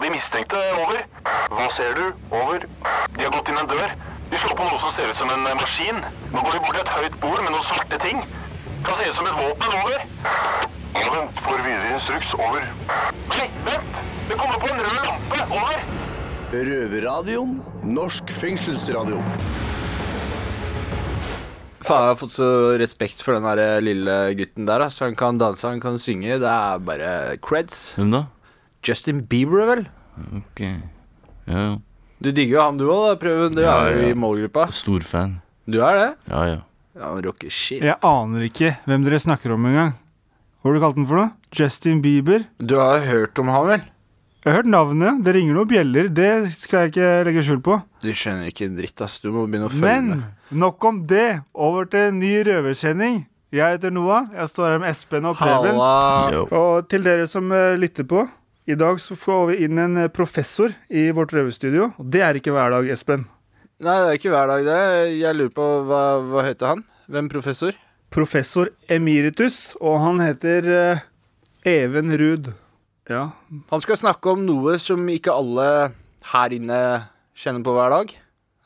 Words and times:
på 0.00 0.06
de 0.06 0.14
mistenkte. 0.16 0.56
Over. 0.80 1.02
Hva 1.52 1.66
ser 1.74 1.92
du? 1.98 2.04
Over. 2.32 2.64
De 3.16 3.24
har 3.26 3.32
gått 3.34 3.50
inn 3.52 3.58
en 3.60 3.68
dør. 3.68 3.90
De 4.30 4.38
slår 4.40 4.56
på 4.56 4.64
noe 4.64 4.78
som 4.80 4.92
ser 4.94 5.10
ut 5.10 5.18
som 5.20 5.28
en 5.34 5.44
maskin. 5.60 5.98
Nå 6.32 6.40
går 6.40 6.56
de 6.56 6.60
bort 6.64 6.78
til 6.78 6.84
et 6.86 6.92
høyt 6.94 7.18
bord 7.20 7.42
med 7.42 7.52
noen 7.52 7.66
svarte 7.66 7.98
ting. 8.00 8.22
Kan 8.86 8.96
se 8.96 9.10
ut 9.10 9.18
som 9.18 9.28
et 9.28 9.36
våpen. 9.36 9.76
Over. 9.82 10.06
Vent. 10.96 11.44
Får 11.44 11.60
videre 11.66 11.92
instruks. 11.98 12.32
Over. 12.38 12.64
Nei, 13.34 13.50
vent! 13.68 14.00
Det 14.30 14.38
kommer 14.40 14.62
på 14.62 14.70
en 14.70 14.80
rød 14.86 15.04
lampe. 15.04 15.44
Over. 15.50 15.84
Røverradioen. 16.54 17.54
Norsk 17.84 18.32
fengselsradio. 18.40 19.20
Faen, 21.80 22.06
jeg 22.06 22.12
har 22.14 22.18
fått 22.20 22.36
så 22.38 22.50
respekt 22.80 23.20
for 23.24 23.36
den 23.36 23.48
der 23.50 23.84
lille 23.84 24.18
gutten 24.38 24.68
der. 24.68 24.88
Altså. 24.88 25.10
Han 25.10 25.18
kan 25.18 25.40
danse, 25.40 25.68
han 25.68 25.82
kan 25.82 26.00
synge. 26.00 26.40
Det 26.40 26.56
er 26.56 26.84
bare 26.88 27.16
creds. 27.44 27.90
Hvem 28.00 28.16
da? 28.16 28.28
Justin 28.86 29.22
Bieber, 29.28 29.66
vel? 29.68 29.84
Ok. 30.40 30.60
Ja, 30.64 31.60
ja. 31.60 31.78
Du 32.20 32.28
digger 32.36 32.58
jo 32.58 32.62
han 32.66 32.76
du 32.76 32.84
òg, 32.92 33.14
Prøven. 33.20 33.54
Du 33.56 33.62
Ja, 33.62 33.78
er 33.88 33.94
jo 33.96 34.02
ja. 34.04 34.10
i 34.12 34.18
målgruppa. 34.18 34.66
Stor 34.76 35.00
fan. 35.00 35.38
Du 35.66 35.78
er 35.84 35.96
det? 35.96 36.08
Ja, 36.28 36.42
ja. 36.48 36.58
Ja, 36.96 37.12
Han 37.14 37.22
rocker 37.24 37.48
shit. 37.50 37.80
Jeg 37.80 37.96
aner 38.04 38.42
ikke 38.44 38.74
hvem 38.84 39.04
dere 39.06 39.20
snakker 39.22 39.54
om 39.54 39.64
engang. 39.70 39.94
Hva 40.60 40.68
har 40.68 40.74
du 40.76 40.80
kalt 40.82 40.96
den 40.98 41.06
for 41.08 41.16
noe? 41.22 41.30
Justin 41.56 42.02
Bieber? 42.04 42.44
Du 42.60 42.76
har 42.76 43.00
hørt 43.06 43.38
om 43.40 43.48
han, 43.48 43.66
vel? 43.70 43.84
Jeg 44.44 44.50
har 44.52 44.58
hørt 44.62 44.68
navnet. 44.72 45.22
Det 45.24 45.32
ringer 45.36 45.56
noen 45.56 45.68
bjeller. 45.70 46.08
Det 46.12 46.28
skal 46.52 46.84
jeg 46.86 46.92
ikke 46.92 47.08
legge 47.28 47.44
skjul 47.46 47.60
på. 47.64 47.78
Du 48.04 48.10
skjønner 48.16 48.48
ikke 48.50 48.66
en 48.68 48.76
dritt, 48.76 49.00
ass. 49.04 49.18
Du 49.20 49.30
må 49.32 49.46
begynne 49.46 49.68
å 49.68 49.72
følge 49.72 49.84
Men 49.86 50.08
med. 50.10 50.58
nok 50.60 50.84
om 50.90 51.00
det. 51.08 51.40
Over 51.54 51.88
til 51.92 52.08
en 52.10 52.18
ny 52.20 52.34
røversending. 52.48 53.22
Jeg 53.52 53.76
heter 53.78 53.90
Noah. 53.92 54.28
Jeg 54.34 54.48
står 54.52 54.74
her 54.74 54.78
med 54.84 54.90
Espen 54.92 55.24
og 55.28 55.36
Preben. 55.40 55.72
Halla. 55.80 56.44
Og 56.56 56.88
til 56.88 57.02
dere 57.06 57.26
som 57.28 57.48
eh, 57.52 57.76
lytter 57.80 58.04
på. 58.08 58.26
I 58.70 58.74
dag 58.78 59.00
så 59.00 59.16
får 59.18 59.46
vi 59.48 59.54
inn 59.64 59.78
en 59.82 59.96
eh, 59.98 60.10
professor 60.14 60.70
i 60.86 61.08
vårt 61.16 61.32
røverstudio. 61.34 61.88
Og 61.98 62.06
det 62.14 62.20
er 62.22 62.36
ikke 62.38 62.52
hver 62.54 62.70
dag, 62.70 62.86
Espen. 62.94 63.24
Nei, 63.82 63.96
det 63.98 64.10
er 64.12 64.18
ikke 64.18 64.30
hver 64.30 64.50
dag, 64.50 64.66
det. 64.68 64.82
Jeg 65.16 65.38
lurer 65.38 65.54
på 65.56 65.66
hva, 65.88 66.02
hva 66.22 66.44
heter 66.46 66.68
han? 66.70 66.84
Hvem 67.10 67.30
professor? 67.32 67.74
Professor 68.14 68.70
emeritus, 68.86 69.72
og 69.80 69.98
han 70.04 70.22
heter 70.22 70.68
eh, 70.76 71.02
Even 71.66 72.14
Ruud. 72.20 72.52
Ja. 73.10 73.24
Han 73.72 73.82
skal 73.82 73.98
snakke 73.98 74.36
om 74.36 74.44
noe 74.46 74.76
som 74.78 75.02
ikke 75.10 75.34
alle 75.34 75.66
her 76.30 76.54
inne 76.54 76.80
kjenner 77.34 77.66
på 77.66 77.74
hver 77.74 77.90
dag. 77.96 78.14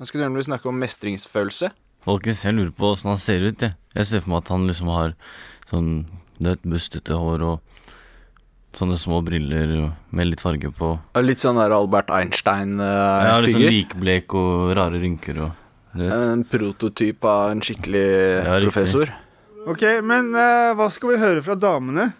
Han 0.02 0.10
skal 0.10 0.26
nemlig 0.26 0.44
snakke 0.50 0.68
om 0.68 0.84
mestringsfølelse. 0.84 1.70
Folkens, 2.04 2.44
jeg 2.44 2.58
lurer 2.58 2.74
på 2.76 2.90
åssen 2.92 3.14
han 3.14 3.22
ser 3.22 3.46
ut, 3.46 3.62
jeg. 3.64 3.72
Jeg 3.96 4.10
ser 4.10 4.26
for 4.26 4.34
meg 4.34 4.44
at 4.44 4.52
han 4.52 4.68
liksom 4.68 4.92
har 4.92 5.16
sånn 5.70 5.92
nøtt, 6.44 6.66
bustete 6.68 7.16
hår 7.16 7.46
og 7.54 7.73
sånne 8.78 8.96
små 9.00 9.20
briller 9.24 9.92
med 10.14 10.30
litt 10.30 10.42
farge 10.42 10.70
på. 10.74 10.94
Litt 11.22 11.42
sånn 11.42 11.58
der 11.60 11.74
Albert 11.74 12.10
Ja, 12.10 12.22
Einstein-figur. 12.22 13.44
litt 13.46 13.56
sånn 13.58 13.68
likblek 13.70 14.34
og 14.38 14.74
rare 14.78 15.00
rynker 15.02 15.44
og 15.46 15.60
en 15.94 16.42
prototyp 16.50 17.22
av 17.24 17.52
en 17.52 17.60
skikkelig 17.62 18.06
Ja, 18.42 18.58
professor. 18.64 19.12
Ok, 19.70 19.84
men 20.02 20.34
uh, 20.34 20.74
hva 20.76 20.88
skal 20.92 21.14
vi 21.14 21.20
høre 21.22 21.42
fra 21.44 21.54
damene? 21.54 22.10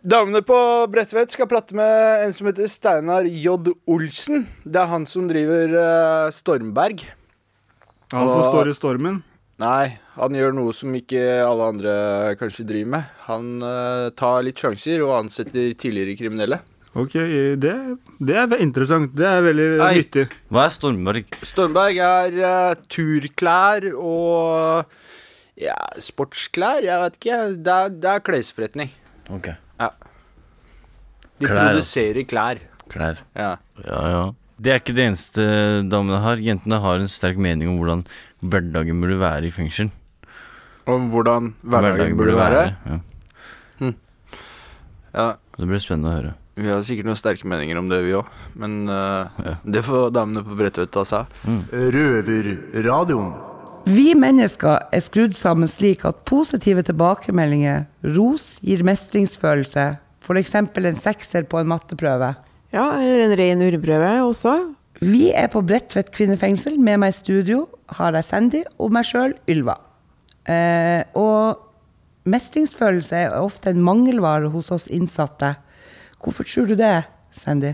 Damene 0.00 0.40
på 0.46 0.56
Bredtvet 0.90 1.34
skal 1.34 1.48
prate 1.50 1.76
med 1.76 2.24
en 2.24 2.32
som 2.32 2.48
heter 2.48 2.70
Steinar 2.70 3.28
J. 3.28 3.74
Olsen. 3.90 4.46
Det 4.64 4.80
er 4.80 4.88
han 4.88 5.04
som 5.06 5.28
driver 5.28 5.74
uh, 5.76 6.30
Stormberg. 6.32 7.04
Han 8.14 8.30
som 8.30 8.46
står 8.48 8.72
i 8.72 8.74
stormen. 8.74 9.20
Nei, 9.60 9.92
han 10.16 10.36
gjør 10.36 10.54
noe 10.56 10.72
som 10.72 10.94
ikke 10.96 11.20
alle 11.44 11.68
andre 11.74 11.94
kanskje 12.40 12.64
driver 12.68 12.94
med. 12.96 13.14
Han 13.26 13.48
uh, 13.60 14.08
tar 14.16 14.44
litt 14.46 14.60
sjanser 14.62 15.04
og 15.04 15.18
ansetter 15.18 15.74
tidligere 15.76 16.16
kriminelle. 16.16 16.62
Ok, 16.96 17.14
det, 17.60 17.74
det 18.18 18.38
er 18.40 18.54
interessant. 18.58 19.12
Det 19.14 19.28
er 19.28 19.44
veldig 19.44 19.66
Nei. 19.82 19.90
nyttig. 20.00 20.24
Hva 20.50 20.64
er 20.64 20.72
Stormberg? 20.74 21.36
Stormberg 21.46 22.00
er 22.02 22.38
uh, 22.40 22.86
turklær 22.90 23.90
og 23.92 24.96
ja, 25.60 25.76
sportsklær. 26.00 26.80
Jeg 26.88 27.04
vet 27.04 27.20
ikke. 27.20 27.42
Det 27.60 27.76
er, 27.76 27.98
det 28.00 28.14
er 28.16 28.24
klesforretning. 28.30 28.96
Ok. 29.30 29.52
De 31.40 31.48
Klær, 31.48 31.56
altså. 31.56 31.68
produserer 31.72 32.26
klær. 32.28 32.58
Klær. 32.92 33.20
Ja. 33.38 33.54
Ja, 33.84 34.00
ja. 34.12 34.24
Det 34.60 34.72
er 34.74 34.82
ikke 34.82 34.92
det 34.92 35.06
eneste 35.08 35.44
damene 35.88 36.18
har. 36.20 36.40
Jentene 36.44 36.80
har 36.84 37.00
en 37.00 37.08
sterk 37.08 37.38
mening 37.40 37.70
om 37.70 37.78
hvordan 37.80 38.02
hverdagen 38.40 39.00
burde 39.02 39.18
være 39.20 39.46
i 39.48 39.54
fengsel. 39.54 39.90
Om 40.90 41.10
hvordan 41.12 41.52
hverdagen 41.62 42.16
burde 42.18 42.36
være. 42.38 42.62
Ja. 42.86 43.00
Ja, 45.10 45.34
Det 45.58 45.66
blir 45.66 45.80
spennende 45.82 46.10
å 46.10 46.14
høre. 46.14 46.32
Vi 46.60 46.68
har 46.68 46.82
sikkert 46.86 47.08
noen 47.08 47.18
sterke 47.18 47.48
meninger 47.48 47.78
om 47.80 47.88
det, 47.90 47.98
vi 48.04 48.12
òg. 48.14 48.28
Men 48.58 48.84
uh, 48.88 49.26
Ja. 49.42 49.54
det 49.64 49.82
får 49.86 50.12
damene 50.14 50.44
på 50.46 50.56
Bredtvet 50.58 50.90
ta 50.94 51.02
seg 51.08 51.24
av. 51.24 51.54
Røverradioen. 51.94 53.32
Vi 53.90 54.12
mennesker 54.14 54.84
er 54.92 55.02
skrudd 55.02 55.34
sammen 55.34 55.68
slik 55.70 56.04
at 56.06 56.20
positive 56.28 56.84
tilbakemeldinger, 56.86 57.86
ros, 58.14 58.58
gir 58.62 58.84
mestringsfølelse. 58.86 59.86
F.eks. 60.20 60.54
en 60.54 61.00
sekser 61.00 61.48
på 61.48 61.58
en 61.62 61.70
matteprøve. 61.72 62.34
Ja, 62.70 62.84
eller 63.00 63.24
en 63.24 63.36
ren 63.40 63.64
urprøve 63.66 64.12
også. 64.28 64.52
Vi 64.98 65.30
er 65.30 65.46
på 65.52 65.62
Bredtvet 65.62 66.10
kvinnefengsel. 66.12 66.78
Med 66.82 66.98
meg 67.00 67.14
i 67.14 67.18
studio 67.20 67.64
har 67.96 68.16
jeg 68.18 68.26
Sandy 68.26 68.62
og 68.78 68.90
meg 68.92 69.06
sjøl, 69.08 69.36
Ylva. 69.48 69.78
Eh, 70.50 71.04
og 71.14 71.60
mestringsfølelse 72.30 73.16
er 73.16 73.38
ofte 73.38 73.70
en 73.70 73.84
mangelvare 73.84 74.50
hos 74.52 74.70
oss 74.74 74.88
innsatte. 74.90 75.54
Hvorfor 76.20 76.44
tror 76.44 76.68
du 76.68 76.74
det, 76.76 77.04
Sandy? 77.32 77.72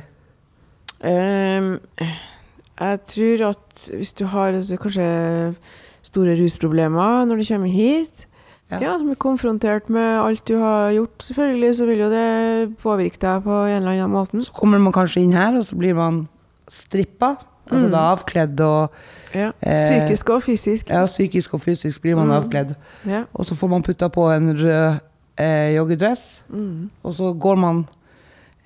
Um, 1.03 1.77
jeg 2.77 3.01
tror 3.11 3.43
at 3.51 3.89
hvis 3.93 4.15
du 4.17 4.25
har 4.33 4.55
altså, 4.55 4.79
kanskje 4.81 5.09
store 6.07 6.37
rusproblemer 6.39 7.27
når 7.27 7.43
du 7.43 7.45
kommer 7.49 7.73
hit, 7.73 8.27
Ja. 8.71 8.81
ja. 8.83 8.95
som 8.99 9.11
er 9.11 9.15
konfrontert 9.15 9.91
med 9.91 10.19
alt 10.19 10.43
du 10.49 10.57
har 10.59 10.91
gjort, 10.91 11.23
selvfølgelig, 11.23 11.75
så 11.77 11.87
vil 11.87 12.01
jo 12.01 12.09
det 12.11 12.77
påvirke 12.83 13.21
deg 13.23 13.45
på 13.45 13.59
en 13.63 13.77
eller 13.77 13.93
annen 13.93 14.11
måte. 14.11 14.41
Så 14.43 14.53
kommer 14.53 14.79
man 14.83 14.93
kanskje 14.93 15.23
inn 15.23 15.37
her, 15.37 15.55
og 15.55 15.63
så 15.65 15.77
blir 15.79 15.95
man 15.95 16.25
strippa. 16.69 17.37
Altså 17.67 17.89
da 17.91 18.05
avkledd 18.15 18.61
og 18.63 18.93
Ja. 19.35 19.51
Eh, 19.61 19.75
Psykisk 19.75 20.31
og 20.31 20.43
fysisk. 20.45 20.89
ja, 20.91 21.05
psykisk 21.07 21.55
og 21.55 21.61
fysisk 21.65 22.01
blir 22.03 22.15
man 22.17 22.31
avkledd. 22.31 22.77
Ja. 23.05 23.25
Og 23.35 23.45
så 23.45 23.57
får 23.59 23.69
man 23.69 23.83
putta 23.83 24.09
på 24.09 24.29
en 24.33 24.53
rød 24.57 25.01
eh, 25.39 25.75
joggedress. 25.75 26.43
Mm. 26.49 26.91
Og 27.03 27.13
så 27.13 27.33
går 27.35 27.57
man 27.59 27.83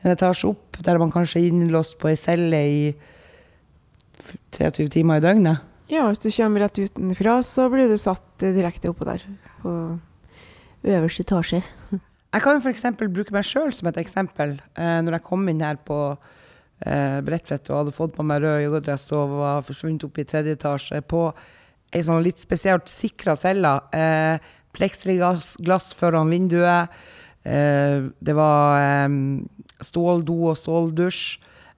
en 0.04 0.10
etasje 0.12 0.48
opp, 0.48 0.76
der 0.84 0.98
man 0.98 1.10
kanskje 1.10 1.40
er 1.40 1.48
innlåst 1.48 1.98
på 1.98 2.08
ei 2.08 2.16
celle 2.16 2.60
i 2.68 2.94
23 4.52 4.88
timer 4.92 5.16
i 5.20 5.24
døgnet. 5.24 5.58
ja, 5.90 6.04
hvis 6.06 6.20
du 6.22 6.30
kommer 6.30 6.60
rett 6.60 6.78
utenfra, 6.78 7.40
så 7.42 7.68
blir 7.72 7.88
du 7.90 7.96
satt 7.98 8.22
direkte 8.38 8.88
oppå 8.92 9.04
der. 9.08 9.24
På 9.62 9.98
øverste 10.84 11.24
etasje. 11.24 11.62
Jeg 12.32 12.42
kan 12.44 12.60
jo 12.60 12.60
f.eks. 12.62 12.84
bruke 13.10 13.32
meg 13.34 13.42
sjøl 13.44 13.72
som 13.74 13.88
et 13.90 13.96
eksempel. 13.98 14.60
Eh, 14.78 15.00
når 15.02 15.16
jeg 15.18 15.24
kom 15.26 15.48
inn 15.50 15.60
her 15.64 15.76
på 15.82 16.16
eh, 16.86 17.20
Bredtvet 17.26 17.70
og 17.70 17.78
hadde 17.82 17.94
fått 17.96 18.14
på 18.16 18.24
meg 18.26 18.42
rød 18.44 18.62
joggedress 18.64 19.08
og 19.16 19.36
var 19.40 19.62
forsvunnet 19.66 20.04
opp 20.08 20.18
i 20.18 20.26
tredje 20.28 20.56
etasje 20.58 21.00
på 21.02 21.24
ei 21.92 22.02
sånn 22.06 22.22
litt 22.22 22.38
spesielt 22.38 22.88
sikra 22.90 23.34
celle. 23.36 23.76
Eh, 23.92 24.38
Plekstriglass 24.76 25.56
glass 25.58 25.88
foran 25.98 26.30
vinduet. 26.30 26.92
Eh, 27.42 28.04
det 28.22 28.34
var 28.38 28.78
eh, 28.78 29.08
ståldo 29.82 30.36
og 30.52 30.58
ståldusj. 30.60 31.22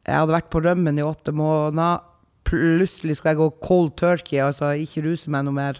Jeg 0.02 0.18
hadde 0.18 0.34
vært 0.34 0.50
på 0.52 0.60
rømmen 0.64 0.98
i 0.98 1.04
åtte 1.06 1.32
måneder. 1.32 2.02
Plutselig 2.44 3.16
skulle 3.16 3.32
jeg 3.32 3.38
gå 3.40 3.50
cold 3.64 3.92
turkey, 3.96 4.40
altså 4.42 4.72
ikke 4.82 5.04
ruse 5.06 5.30
meg 5.32 5.46
noe 5.46 5.54
mer. 5.56 5.78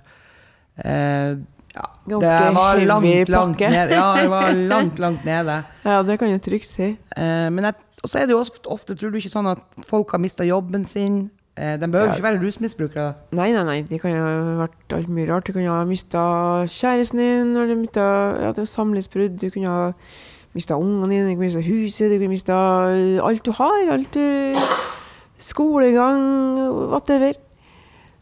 Eh, 0.81 1.35
ja, 1.73 1.87
Ganske 2.07 2.31
det 2.31 2.53
var 2.57 2.77
heavy 2.79 2.87
langt, 2.87 3.33
langt 3.33 3.57
pakke. 3.59 3.71
ned. 3.75 3.93
Ja, 3.97 4.07
det 4.21 4.29
var 4.33 4.53
langt, 4.73 4.99
langt 5.03 5.25
nede. 5.29 5.59
Ja, 5.85 5.99
det 6.07 6.17
kan 6.21 6.33
du 6.33 6.39
trygt 6.45 6.71
si. 6.71 6.93
Eh, 7.17 7.49
men 7.53 7.67
jeg, 7.69 7.77
og 8.03 8.11
så 8.11 8.19
er 8.19 8.27
det 8.27 8.35
jo 8.35 8.41
ofte, 8.43 8.67
ofte, 8.67 8.97
tror 8.99 9.13
du 9.13 9.19
ikke 9.21 9.31
sånn 9.31 9.47
at 9.53 9.63
folk 9.87 10.11
har 10.11 10.19
mista 10.23 10.45
jobben 10.47 10.85
sin? 10.85 11.31
Eh, 11.57 11.77
de 11.79 11.87
behøver 11.87 12.09
Ja. 12.09 12.15
ikke 12.17 12.25
være 12.25 12.41
rusmisbrukere. 12.43 13.15
Nei, 13.37 13.53
nei, 13.53 13.65
nei, 13.65 13.83
de 13.83 13.99
kan 13.99 14.11
jo 14.11 14.23
ha 14.25 14.67
vært 14.67 14.95
alt 14.97 15.09
mye 15.09 15.29
rart. 15.29 15.47
Du 15.47 15.53
kan 15.53 15.63
jo 15.63 15.71
ha 15.75 15.85
mista 15.85 16.23
kjæresten 16.67 17.19
din, 17.21 17.57
eller 17.57 17.77
mista 17.77 18.07
ja, 18.41 18.53
det 18.57 18.65
samlivsbrudd. 18.69 19.39
Du 19.39 19.51
kunne 19.51 19.69
ha 19.69 19.93
mista 20.55 20.75
ungene 20.75 21.11
dine, 21.11 21.29
du 21.29 21.37
kunne 21.37 21.47
mista 21.51 21.61
huset, 21.61 22.11
du 22.11 22.17
kunne 22.19 22.33
mista 22.33 22.57
alt 23.23 23.45
du 23.45 23.53
har. 23.53 23.93
Alt 23.93 24.15
du 24.15 24.57
Skolegang, 25.43 26.21
whatever. 26.91 27.35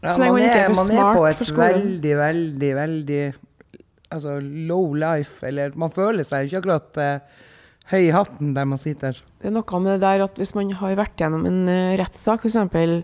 Ja, 0.01 0.17
man 0.17 0.41
er 0.41 0.69
man 0.73 0.89
er 0.91 1.13
på 1.13 1.25
et 1.29 1.41
veldig, 1.57 2.13
veldig, 2.17 2.71
veldig 2.75 3.33
altså 4.11 4.39
low 4.41 4.93
life. 4.93 5.45
Eller 5.45 5.71
man 5.75 5.91
føler 5.93 6.25
seg 6.25 6.49
ikke 6.49 6.63
akkurat 6.63 6.97
eh, 6.97 7.19
høy 7.91 8.07
i 8.07 8.15
hatten 8.15 8.55
der 8.55 8.67
man 8.69 8.79
sitter. 8.81 9.19
Det 9.41 9.49
er 9.49 9.53
noe 9.55 9.83
med 9.83 9.93
det 9.95 10.01
der 10.03 10.25
at 10.25 10.39
hvis 10.39 10.55
man 10.57 10.71
har 10.79 10.97
vært 10.99 11.19
gjennom 11.19 11.45
en 11.49 11.61
uh, 11.67 11.93
rettssak, 11.99 12.47
f.eks. 12.47 12.57
Uh, 12.81 13.03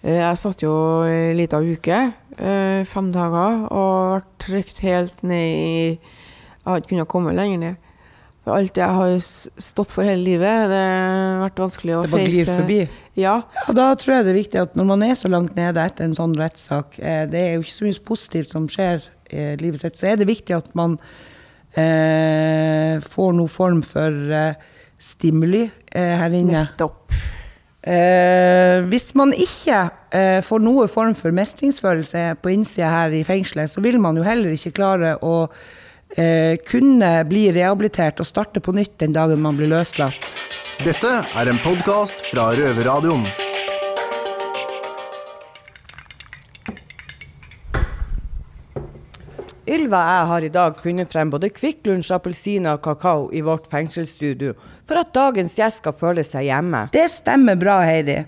jeg 0.00 0.40
satt 0.40 0.62
jo 0.64 0.72
ei 1.04 1.34
lita 1.36 1.58
uke, 1.60 1.98
eh, 2.40 2.80
fem 2.88 3.10
dager, 3.12 3.66
og 3.68 4.14
ble 4.14 4.22
trykt 4.40 4.80
helt 4.80 5.20
ned 5.20 5.60
i 5.60 5.98
Jeg 6.00 6.64
hadde 6.64 6.80
ikke 6.80 6.92
kunnet 6.94 7.10
komme 7.10 7.34
lenger 7.36 7.60
ned. 7.60 7.86
For 8.40 8.56
alt 8.56 8.78
jeg 8.80 8.96
har 8.96 9.14
stått 9.20 9.92
for 9.92 10.08
hele 10.08 10.22
livet, 10.24 10.70
det 10.72 10.80
har 10.80 11.42
vært 11.42 11.60
vanskelig 11.60 11.96
å 11.96 12.02
Det 12.04 12.12
bare 12.14 12.28
glir 12.32 12.48
forbi. 12.48 12.78
Ja. 13.20 13.34
Ja, 13.56 13.74
da 13.76 13.90
tror 14.00 14.14
jeg 14.14 14.26
det 14.26 14.32
er 14.32 14.38
viktig 14.38 14.60
at 14.62 14.78
når 14.78 14.88
man 14.88 15.04
er 15.04 15.16
så 15.20 15.28
langt 15.28 15.56
nede 15.58 15.84
etter 15.84 16.08
en 16.08 16.16
sånn 16.16 16.36
rettssak, 16.38 16.96
eh, 17.00 17.26
det 17.28 17.40
er 17.40 17.52
jo 17.56 17.64
ikke 17.64 17.76
så 17.76 17.88
mye 17.88 18.04
positivt 18.12 18.54
som 18.54 18.68
skjer 18.72 19.04
i 19.30 19.50
livet 19.60 19.84
sitt, 19.84 20.00
så 20.00 20.10
er 20.10 20.20
det 20.20 20.30
viktig 20.30 20.56
at 20.56 20.72
man 20.78 20.96
eh, 21.74 23.00
får 23.02 23.34
noen 23.36 23.52
form 23.52 23.82
for 23.86 24.32
eh, 24.34 24.54
stimuli 25.00 25.64
eh, 25.66 26.14
her 26.20 26.34
inne. 26.36 26.64
Nettopp. 26.64 26.96
Eh, 27.80 28.82
hvis 28.92 29.10
man 29.16 29.32
ikke 29.32 29.86
eh, 30.12 30.40
får 30.44 30.60
noe 30.60 30.84
form 30.92 31.14
for 31.16 31.32
mestringsfølelse 31.32 32.26
på 32.42 32.52
innsida 32.52 32.90
her 32.92 33.16
i 33.16 33.24
fengselet, 33.24 33.72
så 33.72 33.80
vil 33.80 34.00
man 34.02 34.20
jo 34.20 34.26
heller 34.26 34.52
ikke 34.52 34.74
klare 34.76 35.14
å 35.24 35.46
eh, 36.16 36.60
kunne 36.68 37.14
bli 37.30 37.48
rehabilitert 37.56 38.20
og 38.20 38.28
starte 38.28 38.60
på 38.60 38.76
nytt 38.76 38.98
den 39.00 39.16
dagen 39.16 39.40
man 39.40 39.56
blir 39.56 39.72
løslatt. 39.72 40.32
Dette 40.84 41.20
er 41.36 41.52
en 41.52 41.60
podkast 41.64 42.28
fra 42.28 42.50
Røverradioen. 42.56 43.24
Ylva 49.70 50.00
og 50.02 50.10
jeg 50.10 50.26
har 50.30 50.44
i 50.44 50.50
dag 50.50 50.78
funnet 50.82 51.10
frem 51.12 51.30
både 51.30 51.48
Kvikk 51.54 51.84
Lunsj, 51.86 52.10
appelsiner 52.16 52.74
og 52.74 52.82
kakao 52.82 53.28
i 53.30 53.42
vårt 53.46 53.68
fengselsstudio, 53.70 54.56
for 54.88 54.98
at 54.98 55.12
dagens 55.14 55.54
gjest 55.54 55.84
skal 55.84 55.94
føle 55.94 56.24
seg 56.26 56.48
hjemme. 56.48 56.88
Det 56.94 57.04
stemmer 57.12 57.58
bra, 57.60 57.76
Heidi. 57.86 58.24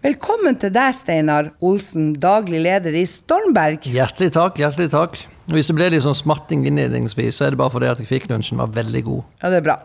Velkommen 0.00 0.56
til 0.56 0.72
deg, 0.72 0.94
Steinar 0.96 1.50
Olsen, 1.60 2.14
daglig 2.16 2.62
leder 2.64 2.96
i 2.96 3.04
Stormberg. 3.10 3.84
Hjertelig 3.84 4.30
takk. 4.38 4.62
hjertelig 4.62 4.88
takk. 4.94 5.20
Hvis 5.52 5.68
det 5.68 5.76
ble 5.76 5.90
litt 5.92 6.06
sånn 6.06 6.16
smatting 6.16 6.64
innledningsvis, 6.70 7.36
så 7.36 7.48
er 7.48 7.52
det 7.52 7.60
bare 7.60 7.74
fordi 7.76 7.92
at 7.92 8.00
Kvikk 8.08 8.30
Lunsjen 8.32 8.62
var 8.62 8.72
veldig 8.72 9.04
god. 9.04 9.24
Ja, 9.42 9.52
det 9.52 9.60
er 9.60 9.68
bra. 9.68 9.78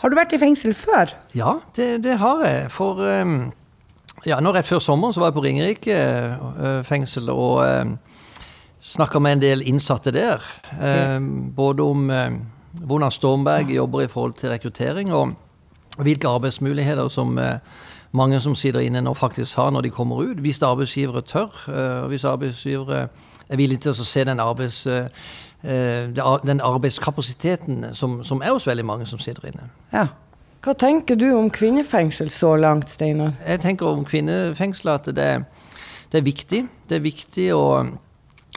Har 0.00 0.08
du 0.08 0.16
vært 0.16 0.32
i 0.32 0.40
fengsel 0.40 0.72
før? 0.72 1.12
Ja, 1.36 1.58
det, 1.76 1.98
det 2.06 2.16
har 2.22 2.46
jeg. 2.46 2.68
For 2.72 3.02
um, 3.04 3.50
ja, 4.24 4.40
nå 4.40 4.54
rett 4.56 4.68
før 4.68 4.80
sommeren 4.80 5.12
så 5.12 5.20
var 5.20 5.34
jeg 5.34 5.36
på 5.36 5.44
Ringerike 5.44 5.98
uh, 6.00 6.80
fengsel 6.88 7.28
og 7.28 7.60
uh, 7.60 7.98
snakka 8.80 9.20
med 9.20 9.32
en 9.32 9.42
del 9.42 9.62
innsatte 9.66 10.12
der. 10.14 10.44
Eh, 10.80 11.20
både 11.56 11.82
om 11.82 12.10
eh, 12.10 12.40
hvordan 12.72 13.10
Stormberg 13.10 13.70
jobber 13.74 14.00
i 14.04 14.08
forhold 14.08 14.34
til 14.40 14.50
rekruttering, 14.50 15.12
og 15.12 15.34
hvilke 15.98 16.28
arbeidsmuligheter 16.28 17.08
som 17.08 17.38
eh, 17.38 17.58
mange 18.12 18.40
som 18.40 18.54
sitter 18.54 18.80
inne 18.80 19.02
nå 19.04 19.14
faktisk 19.14 19.56
har 19.56 19.70
når 19.70 19.86
de 19.86 19.92
kommer 19.94 20.22
ut. 20.22 20.40
Hvis 20.42 20.62
arbeidsgivere 20.62 21.22
tør, 21.22 21.50
eh, 21.68 22.02
og 22.02 22.08
hvis 22.08 22.24
arbeidsgivere 22.24 23.08
er 23.48 23.56
villige 23.56 23.86
til 23.86 23.94
å 23.94 24.06
se 24.06 24.24
den, 24.24 24.40
arbeids, 24.40 24.86
eh, 24.86 25.06
eh, 25.62 26.10
den 26.46 26.60
arbeidskapasiteten 26.60 27.94
som, 27.94 28.20
som 28.24 28.42
er 28.42 28.52
hos 28.54 28.66
veldig 28.66 28.86
mange 28.86 29.06
som 29.06 29.18
sitter 29.18 29.50
inne. 29.50 29.70
Ja. 29.92 30.08
Hva 30.60 30.74
tenker 30.76 31.16
du 31.16 31.30
om 31.32 31.48
kvinnefengsel 31.50 32.28
så 32.30 32.52
langt, 32.60 32.90
Steinar? 32.90 33.32
Jeg 33.46 33.62
tenker 33.62 33.88
om 33.88 34.04
kvinnefengsel 34.04 34.92
at 34.92 35.08
det, 35.16 35.28
det 36.12 36.20
er 36.20 36.26
viktig. 36.26 36.66
Det 36.88 36.98
er 36.98 37.04
viktig 37.04 37.46
å, 37.56 37.62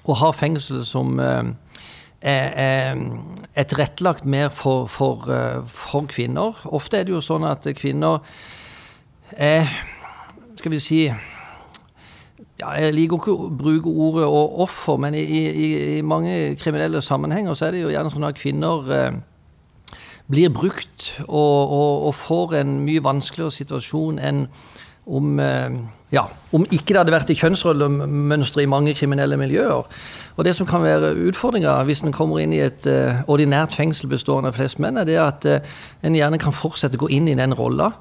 å 0.05 0.15
ha 0.19 0.31
fengsel 0.35 0.83
som 0.87 1.19
eh, 1.21 1.51
er, 2.23 2.49
er, 2.63 3.03
er 3.55 3.67
tilrettelagt 3.67 4.25
mer 4.25 4.49
for, 4.55 4.87
for, 4.91 5.27
eh, 5.31 5.61
for 5.67 6.07
kvinner. 6.11 6.59
Ofte 6.65 6.99
er 6.99 7.07
det 7.07 7.15
jo 7.15 7.23
sånn 7.23 7.47
at 7.47 7.67
kvinner 7.79 8.23
er 9.33 9.69
Skal 10.53 10.71
vi 10.71 10.79
si 10.79 10.97
ja, 11.07 12.67
Jeg 12.77 12.93
liker 12.93 13.17
ikke 13.17 13.33
å 13.33 13.49
bruke 13.49 13.89
ordet 13.89 14.27
og 14.27 14.59
offer, 14.67 14.99
men 15.01 15.15
i, 15.17 15.23
i, 15.23 15.69
i 15.97 16.01
mange 16.05 16.53
kriminelle 16.61 17.01
sammenhenger 17.01 17.57
så 17.57 17.67
er 17.67 17.75
det 17.75 17.81
jo 17.81 17.93
gjerne 17.93 18.11
sånn 18.13 18.27
at 18.27 18.37
kvinner 18.37 18.91
eh, 18.93 19.17
blir 20.31 20.53
brukt 20.53 21.09
og, 21.25 21.73
og, 21.73 22.07
og 22.07 22.15
får 22.15 22.55
en 22.61 22.77
mye 22.85 23.03
vanskeligere 23.03 23.57
situasjon 23.57 24.21
enn 24.23 24.45
om, 25.05 25.39
eh, 25.39 25.69
ja, 26.11 26.27
om 26.51 26.65
ikke 26.71 26.93
det 26.93 27.01
hadde 27.01 27.15
vært 27.15 27.31
i 27.33 27.37
kjønnsrollemønstre 27.39 28.63
i 28.63 28.69
mange 28.69 28.93
kriminelle 28.93 29.37
miljøer. 29.37 29.83
Og 30.35 30.45
Det 30.45 30.55
som 30.55 30.65
kan 30.65 30.81
være 30.81 31.13
utfordringa 31.29 31.83
hvis 31.83 32.01
en 32.01 32.11
kommer 32.11 32.39
inn 32.39 32.53
i 32.53 32.61
et 32.63 32.87
uh, 32.87 33.21
ordinært 33.29 33.75
fengsel 33.77 34.09
bestående 34.09 34.49
av 34.49 34.57
flest 34.57 34.79
menn, 34.79 34.97
er 34.97 35.05
det 35.05 35.17
at 35.21 35.45
uh, 35.45 35.59
en 36.01 36.15
gjerne 36.15 36.39
kan 36.41 36.53
fortsette 36.53 36.97
å 36.97 37.05
gå 37.05 37.11
inn 37.13 37.27
i 37.27 37.35
den 37.37 37.53
rolla. 37.53 37.91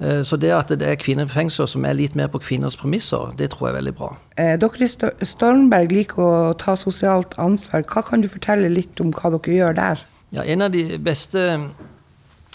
Uh, 0.00 0.22
så 0.26 0.36
det 0.36 0.50
at 0.50 0.68
det 0.74 0.82
er 0.82 0.98
kvinnefengsler 0.98 1.70
som 1.70 1.86
er 1.86 1.94
litt 1.94 2.16
mer 2.18 2.26
på 2.26 2.42
kvinners 2.42 2.76
premisser, 2.76 3.30
det 3.38 3.52
tror 3.52 3.68
jeg 3.68 3.74
er 3.74 3.78
veldig 3.78 3.94
bra. 3.94 4.10
Eh, 4.36 4.56
dere 4.58 4.88
i 4.88 5.30
Stormberg 5.30 5.94
liker 5.94 6.22
å 6.22 6.54
ta 6.58 6.74
sosialt 6.74 7.38
ansvar. 7.38 7.86
Hva 7.86 8.02
kan 8.02 8.20
du 8.20 8.28
fortelle 8.28 8.72
litt 8.72 9.00
om 9.00 9.14
hva 9.14 9.30
dere 9.36 9.60
gjør 9.60 9.78
der? 9.78 10.02
Ja, 10.34 10.42
En 10.42 10.62
av 10.62 10.72
de 10.74 10.98
beste 10.98 11.70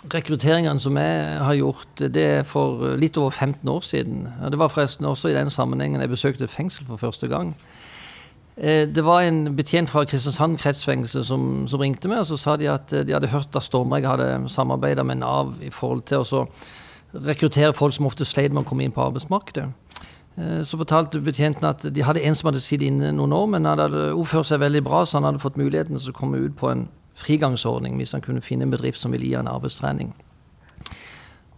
rekrutteringene 0.10 0.82
som 0.82 0.98
jeg 0.98 1.42
har 1.46 1.54
gjort, 1.60 2.02
det 2.14 2.24
er 2.24 2.44
for 2.48 2.96
litt 2.98 3.18
over 3.22 3.30
15 3.30 3.70
år 3.70 3.84
siden. 3.86 4.24
Det 4.50 4.58
var 4.58 4.72
forresten 4.74 5.06
også 5.06 5.30
i 5.30 5.36
den 5.38 5.50
sammenhengen 5.54 6.02
jeg 6.02 6.10
besøkte 6.10 6.48
et 6.48 6.54
fengsel 6.54 6.88
for 6.88 6.98
første 6.98 7.28
gang. 7.28 7.54
Eh, 8.58 8.86
Det 8.88 9.06
var 9.06 9.22
en 9.22 9.56
betjent 9.56 9.90
fra 9.90 10.04
Kristiansand 10.06 10.58
kretsfengsel 10.58 11.26
som, 11.26 11.68
som 11.68 11.80
ringte 11.80 12.08
meg, 12.08 12.20
og 12.20 12.28
så 12.28 12.38
sa 12.38 12.56
de 12.58 12.70
at 12.70 12.92
eh, 12.94 13.06
de 13.06 13.14
hadde 13.14 13.30
hørt 13.30 13.56
at 13.56 13.64
Stormberg 13.64 14.06
hadde 14.08 14.50
samarbeida 14.50 15.04
med 15.04 15.22
Nav 15.22 15.54
i 15.62 15.70
forhold 15.70 16.02
til 16.10 16.26
å 16.26 16.48
rekruttere 17.14 17.74
folk 17.74 17.94
som 17.94 18.06
ofte 18.06 18.26
sleit 18.26 18.52
med 18.54 18.64
å 18.64 18.68
komme 18.68 18.84
inn 18.84 18.92
på 18.96 19.04
arbeidsmarkedet. 19.06 19.70
Eh, 20.38 20.64
Så 20.64 20.78
fortalte 20.78 21.22
betjenten 21.22 21.66
at 21.70 21.86
de 21.94 22.04
hadde 22.04 22.24
en 22.24 22.36
som 22.36 22.48
hadde 22.50 22.62
sittet 22.62 22.88
inne 22.88 23.12
noen 23.14 23.34
år, 23.34 23.48
men 23.48 23.66
han 23.66 23.80
hadde 23.80 24.14
oppført 24.16 24.48
seg 24.50 24.60
veldig 24.60 24.84
bra, 24.84 25.06
så 25.06 25.20
han 25.20 25.30
hadde 25.30 25.44
fått 25.44 25.58
muligheten 25.58 26.00
til 26.00 26.12
å 26.12 26.18
komme 26.18 26.38
ut 26.42 26.56
på 26.58 26.72
en 26.72 26.88
frigangsordning 27.22 27.96
hvis 28.00 28.16
han 28.16 28.24
kunne 28.26 28.44
finne 28.44 28.68
en 28.68 28.74
bedrift 28.74 29.02
som 29.02 29.14
ville 29.14 29.30
gi 29.30 29.38
han 29.38 29.50
arbeidstrening. 29.50 30.14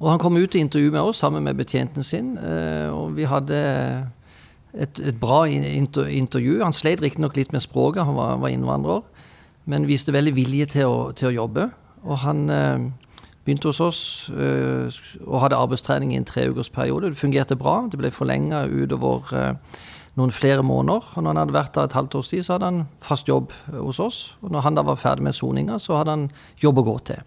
Og 0.03 0.09
Han 0.11 0.19
kom 0.19 0.37
ut 0.37 0.51
til 0.51 0.61
intervju 0.61 0.91
med 0.91 0.99
oss 0.99 1.17
sammen 1.17 1.43
med 1.43 1.55
betjenten 1.55 2.03
sin, 2.03 2.37
eh, 2.37 2.89
og 2.91 3.15
vi 3.15 3.23
hadde 3.23 3.55
et, 4.73 4.99
et 4.99 5.19
bra 5.19 5.45
intervju. 5.45 6.63
Han 6.63 6.73
sleit 6.73 7.01
riktignok 7.01 7.37
litt 7.37 7.53
med 7.53 7.61
språket, 7.63 8.03
han 8.03 8.15
var, 8.15 8.37
var 8.41 8.51
innvandrer, 8.51 9.01
men 9.65 9.87
viste 9.87 10.13
veldig 10.13 10.35
vilje 10.35 10.65
til 10.65 10.89
å, 10.89 11.11
til 11.15 11.29
å 11.29 11.37
jobbe. 11.37 11.69
Og 12.03 12.19
han 12.25 12.49
eh, 12.49 12.89
begynte 13.45 13.71
hos 13.71 13.79
oss 13.79 14.01
eh, 14.33 14.91
og 15.23 15.41
hadde 15.43 15.59
arbeidstrening 15.59 16.13
i 16.13 16.19
en 16.19 16.27
treukersperiode. 16.27 17.13
Det 17.13 17.21
fungerte 17.21 17.55
bra. 17.59 17.83
Det 17.91 17.99
ble 17.99 18.11
forlenga 18.11 18.65
utover 18.67 19.33
eh, 19.39 19.79
noen 20.19 20.33
flere 20.33 20.63
måneder. 20.65 21.13
Og 21.15 21.23
når 21.23 21.29
han 21.31 21.41
hadde 21.41 21.55
vært 21.55 21.75
der 21.75 21.89
et 21.89 21.97
halvt 21.97 22.17
års 22.19 22.31
tid, 22.31 22.43
så 22.45 22.55
hadde 22.55 22.69
han 22.71 22.81
fast 23.03 23.29
jobb 23.29 23.53
hos 23.73 24.01
oss. 24.03 24.23
Og 24.41 24.53
når 24.53 24.65
han 24.67 24.77
da 24.77 24.85
var 24.85 24.99
ferdig 25.01 25.25
med 25.27 25.37
soninga, 25.37 25.79
så 25.81 25.97
hadde 25.99 26.17
han 26.17 26.27
jobb 26.61 26.81
å 26.81 26.87
gå 26.89 26.97
til. 27.11 27.23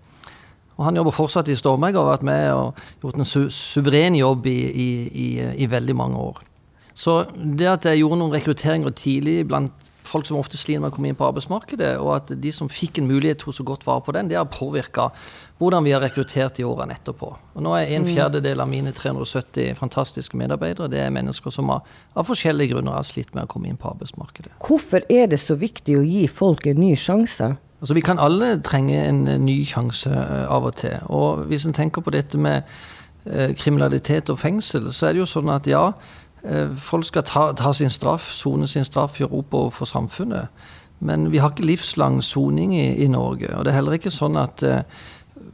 Og 0.76 0.84
han 0.84 0.98
jobber 0.98 1.14
fortsatt 1.16 1.48
i 1.48 1.56
Stormegg 1.56 1.96
og 1.96 2.04
har 2.04 2.18
vært 2.18 2.26
med 2.28 2.50
og 2.52 2.80
gjort 3.02 3.20
en 3.20 3.28
su 3.28 3.46
suveren 3.54 4.18
jobb 4.18 4.46
i, 4.50 4.58
i, 4.68 4.88
i, 5.08 5.28
i 5.64 5.70
veldig 5.72 5.96
mange 5.96 6.20
år. 6.20 6.43
Så 6.96 7.22
det 7.36 7.69
at 7.69 7.88
jeg 7.88 8.02
gjorde 8.02 8.20
noen 8.20 8.34
rekrutteringer 8.36 8.93
tidlig 8.96 9.43
blant 9.48 9.90
folk 10.08 10.27
som 10.29 10.39
ofte 10.39 10.58
sliter 10.58 10.82
med 10.82 10.93
å 10.93 10.96
komme 10.96 11.10
inn 11.10 11.19
på 11.19 11.27
arbeidsmarkedet, 11.27 11.96
og 12.03 12.13
at 12.17 12.32
de 12.43 12.53
som 12.55 12.70
fikk 12.72 13.01
en 13.01 13.08
mulighet 13.10 13.41
tok 13.43 13.56
så 13.56 13.67
godt 13.67 13.86
vare 13.86 14.05
på 14.06 14.15
den, 14.17 14.31
det 14.31 14.39
har 14.39 14.48
påvirka 14.51 15.10
hvordan 15.58 15.86
vi 15.86 15.93
har 15.94 16.03
rekruttert 16.05 16.60
i 16.60 16.67
årene 16.69 16.96
etterpå. 16.98 17.31
Og 17.56 17.65
nå 17.65 17.72
er 17.79 17.93
en 17.96 18.08
fjerdedel 18.08 18.60
av 18.60 18.69
mine 18.69 18.93
370 18.96 19.77
fantastiske 19.79 20.36
medarbeidere 20.36 20.91
det 20.93 21.01
er 21.01 21.15
mennesker 21.15 21.55
som 21.55 21.72
har, 21.72 21.84
av 22.15 22.29
forskjellige 22.29 22.75
grunner 22.75 22.98
har 22.98 23.06
slitt 23.08 23.32
med 23.36 23.46
å 23.46 23.53
komme 23.53 23.70
inn 23.70 23.81
på 23.81 23.89
arbeidsmarkedet. 23.93 24.53
Hvorfor 24.67 25.06
er 25.13 25.31
det 25.32 25.41
så 25.41 25.56
viktig 25.58 25.96
å 26.01 26.05
gi 26.05 26.27
folk 26.29 26.69
en 26.69 26.82
ny 26.82 26.93
sjanse? 27.01 27.55
Altså, 27.81 27.94
vi 27.94 28.05
kan 28.05 28.20
alle 28.20 28.55
trenge 28.65 29.01
en 29.05 29.25
ny 29.44 29.58
sjanse 29.69 30.10
eh, 30.10 30.44
av 30.53 30.69
og 30.69 30.79
til. 30.81 30.96
Og 31.13 31.44
hvis 31.51 31.67
en 31.69 31.77
tenker 31.77 32.05
på 32.05 32.13
dette 32.15 32.41
med 32.41 32.65
eh, 33.29 33.53
kriminalitet 33.56 34.32
og 34.32 34.41
fengsel, 34.41 34.89
så 34.93 35.08
er 35.08 35.17
det 35.17 35.25
jo 35.25 35.29
sånn 35.29 35.53
at 35.53 35.69
ja, 35.69 35.91
folk 36.79 37.06
skal 37.08 37.24
ta, 37.26 37.48
ta 37.58 37.72
sin 37.74 37.91
straff, 37.91 38.29
sone 38.32 38.69
sin 38.70 38.84
straff, 38.86 39.19
gjøre 39.20 39.41
opp 39.41 39.55
overfor 39.55 39.88
samfunnet. 39.91 40.53
Men 40.98 41.31
vi 41.32 41.41
har 41.43 41.53
ikke 41.53 41.67
livslang 41.67 42.22
soning 42.24 42.72
i, 42.76 42.88
i 43.05 43.08
Norge. 43.12 43.50
Og 43.56 43.65
det 43.65 43.72
er 43.72 43.81
heller 43.81 43.98
ikke 43.98 44.15
sånn 44.15 44.38
at 44.41 44.65
eh, 44.65 44.84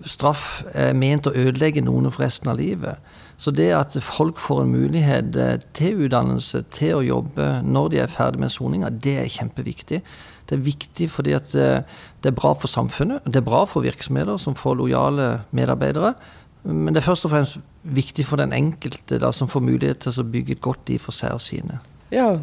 straff 0.06 0.62
er 0.74 0.94
ment 0.94 1.26
å 1.26 1.34
ødelegge 1.34 1.82
noen 1.84 2.10
for 2.12 2.24
resten 2.24 2.52
av 2.52 2.60
livet. 2.60 3.00
Så 3.42 3.50
det 3.50 3.72
at 3.74 3.96
folk 4.06 4.38
får 4.38 4.62
en 4.62 4.74
mulighet 4.74 5.38
eh, 5.38 5.56
til 5.74 6.04
utdannelse, 6.06 6.62
til 6.74 7.00
å 7.00 7.06
jobbe 7.06 7.48
når 7.66 7.90
de 7.90 8.02
er 8.04 8.12
ferdig 8.12 8.44
med 8.44 8.54
soninga, 8.54 8.92
det 8.92 9.16
er 9.24 9.32
kjempeviktig. 9.34 10.02
Det 10.46 10.58
er 10.58 10.62
viktig 10.62 11.08
fordi 11.10 11.34
eh, 11.34 11.82
det 12.22 12.30
er 12.30 12.38
bra 12.38 12.52
for 12.54 12.70
samfunnet, 12.70 13.26
det 13.26 13.42
er 13.42 13.48
bra 13.48 13.64
for 13.66 13.82
virksomheter 13.82 14.38
som 14.42 14.54
får 14.58 14.78
lojale 14.78 15.28
medarbeidere. 15.50 16.14
Men 16.62 16.94
det 16.94 17.02
er 17.02 17.08
først 17.08 17.26
og 17.26 17.32
fremst 17.32 17.58
viktig 17.82 18.24
for 18.28 18.38
den 18.38 18.52
enkelte 18.54 19.18
da, 19.18 19.32
som 19.34 19.50
får 19.50 19.64
mulighet 19.66 20.04
til 20.04 20.20
å 20.22 20.26
bygge 20.34 20.56
et 20.56 20.64
godt 20.64 20.92
liv 20.92 21.02
for 21.02 21.16
seg 21.16 21.34
og 21.34 21.42
sine. 21.42 21.80
Ja, 22.14 22.36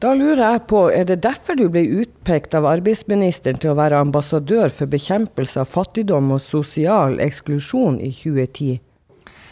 da 0.00 0.12
lurer 0.16 0.40
jeg 0.40 0.60
på, 0.68 0.86
er 0.88 1.04
det 1.08 1.22
derfor 1.24 1.56
du 1.58 1.66
ble 1.72 1.82
utpekt 2.02 2.54
av 2.56 2.68
arbeidsministeren 2.68 3.60
til 3.60 3.72
å 3.72 3.78
være 3.80 4.00
ambassadør 4.00 4.72
for 4.72 4.88
bekjempelse 4.88 5.60
av 5.60 5.68
fattigdom 5.68 6.30
og 6.36 6.40
sosial 6.40 7.18
eksklusjon 7.20 7.98
i 8.00 8.12
2010? 8.12 8.78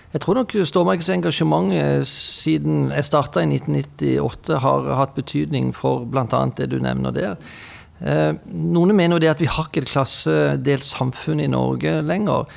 Jeg 0.08 0.22
tror 0.24 0.38
nok 0.38 0.54
Stormarkeds 0.64 1.10
engasjement 1.12 1.74
eh, 1.76 2.00
siden 2.08 2.88
jeg 2.94 3.04
starta 3.04 3.42
i 3.44 3.50
1998 3.50 4.62
har 4.64 4.88
hatt 5.02 5.12
betydning 5.18 5.74
for 5.76 6.06
bl.a. 6.08 6.40
det 6.56 6.70
du 6.72 6.78
nevner 6.80 7.12
der. 7.12 7.36
Eh, 8.00 8.32
noen 8.48 8.94
mener 8.96 9.18
jo 9.18 9.24
det 9.26 9.34
at 9.34 9.44
vi 9.44 9.50
har 9.52 9.68
ikke 9.68 9.84
et 9.84 9.92
klassedelt 9.92 10.86
samfunn 10.86 11.44
i 11.44 11.50
Norge 11.52 11.98
lenger. 12.08 12.48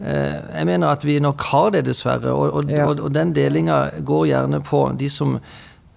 Eh, 0.00 0.58
jeg 0.58 0.66
mener 0.66 0.92
at 0.92 1.04
vi 1.04 1.18
nok 1.20 1.42
har 1.50 1.70
det, 1.74 1.86
dessverre. 1.88 2.32
Og, 2.32 2.52
og, 2.52 2.70
Ja. 2.70 2.86
og, 2.86 3.00
og 3.00 3.14
den 3.14 3.32
delinga 3.34 3.90
går 4.04 4.26
gjerne 4.26 4.60
på 4.62 4.84
de 4.98 5.08
som 5.10 5.38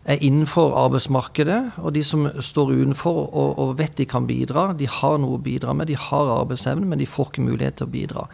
er 0.05 0.17
innenfor 0.17 0.73
arbeidsmarkedet, 0.85 1.77
og 1.77 1.93
de 1.93 2.03
som 2.03 2.25
står 2.41 2.71
utenfor 2.73 3.19
og, 3.29 3.59
og 3.59 3.77
vet 3.77 3.97
de 3.97 4.05
kan 4.05 4.25
bidra. 4.27 4.71
De 4.73 4.87
har 4.89 5.19
noe 5.21 5.37
å 5.37 5.43
bidra 5.43 5.75
med, 5.77 5.87
de 5.87 5.95
har 5.95 6.31
arbeidsevne, 6.39 6.87
men 6.89 6.99
de 6.99 7.05
får 7.05 7.29
ikke 7.29 7.45
mulighet 7.45 7.77
til 7.77 7.89
å 7.89 7.93
bidra. 7.93 8.25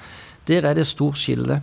Der 0.48 0.64
er 0.64 0.78
det 0.78 0.86
et 0.86 0.94
stort 0.94 1.20
skille. 1.20 1.60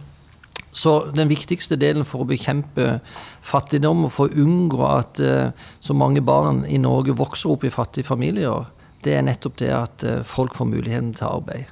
Så 0.74 1.06
den 1.14 1.30
viktigste 1.30 1.78
delen 1.80 2.04
for 2.04 2.24
å 2.24 2.28
bekjempe 2.28 2.98
fattigdom 3.46 4.04
og 4.08 4.12
for 4.12 4.28
å 4.28 4.44
unngå 4.44 4.82
at 4.90 5.20
uh, 5.22 5.54
så 5.80 5.94
mange 5.96 6.20
barn 6.20 6.64
i 6.66 6.80
Norge 6.82 7.14
vokser 7.16 7.54
opp 7.54 7.64
i 7.64 7.72
fattige 7.72 8.06
familier, 8.06 8.66
det 9.06 9.14
er 9.14 9.24
nettopp 9.24 9.56
det 9.62 9.70
at 9.72 10.04
uh, 10.04 10.20
folk 10.26 10.56
får 10.58 10.68
muligheten 10.68 11.14
til 11.14 11.30
arbeid. 11.30 11.70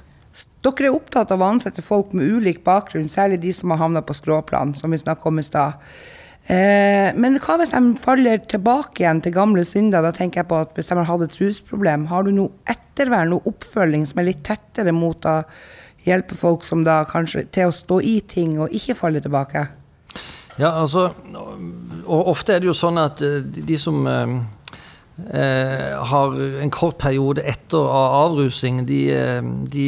Dere 0.63 0.87
er 0.87 0.95
opptatt 0.95 1.31
av 1.35 1.41
å 1.43 1.51
ansette 1.51 1.83
folk 1.83 2.13
med 2.15 2.29
ulik 2.37 2.61
bakgrunn, 2.63 3.09
særlig 3.11 3.41
de 3.43 3.51
som 3.55 3.73
har 3.73 3.81
havna 3.81 4.03
på 4.05 4.15
skråplan, 4.15 4.71
som 4.77 4.93
vi 4.93 5.01
snakket 5.01 5.27
om 5.27 5.41
i 5.41 5.43
stad. 5.43 5.83
Eh, 6.43 7.09
men 7.15 7.37
hva 7.39 7.55
hvis 7.59 7.71
de 7.71 7.81
faller 8.03 8.41
tilbake 8.51 9.03
igjen 9.03 9.21
til 9.23 9.35
gamle 9.35 9.63
synder? 9.67 10.03
Da 10.03 10.11
tenker 10.15 10.41
jeg 10.41 10.49
på 10.49 10.57
at 10.59 10.73
Hvis 10.75 10.89
de 10.89 10.97
har 10.97 11.07
hatt 11.07 11.21
et 11.23 11.37
rusproblem, 11.39 12.07
har 12.11 12.23
du 12.23 12.33
noe 12.35 12.51
ettervern, 12.67 13.31
noe 13.31 13.47
oppfølging 13.47 14.03
som 14.07 14.19
er 14.19 14.31
litt 14.31 14.43
tettere 14.43 14.91
mot 14.91 15.23
å 15.23 15.41
hjelpe 16.03 16.35
folk 16.35 16.65
som 16.67 16.83
da 16.83 17.03
kanskje 17.07 17.45
til 17.51 17.71
å 17.71 17.75
stå 17.75 18.01
i 18.03 18.17
ting 18.27 18.57
og 18.59 18.75
ikke 18.75 18.95
falle 18.99 19.23
tilbake? 19.23 19.67
Ja, 20.59 20.69
altså, 20.83 21.09
og 22.05 22.27
ofte 22.29 22.53
er 22.53 22.61
det 22.61 22.69
jo 22.69 22.75
sånn 22.77 22.99
at 23.01 23.23
eh, 23.23 23.39
de 23.43 23.79
som 23.79 24.03
eh, 24.07 24.35
har 26.09 26.33
en 26.63 26.71
kort 26.73 26.97
periode 26.97 27.43
etter 27.45 27.77
avrusing, 27.93 28.87
de, 28.87 29.11
eh, 29.13 29.43
de 29.73 29.85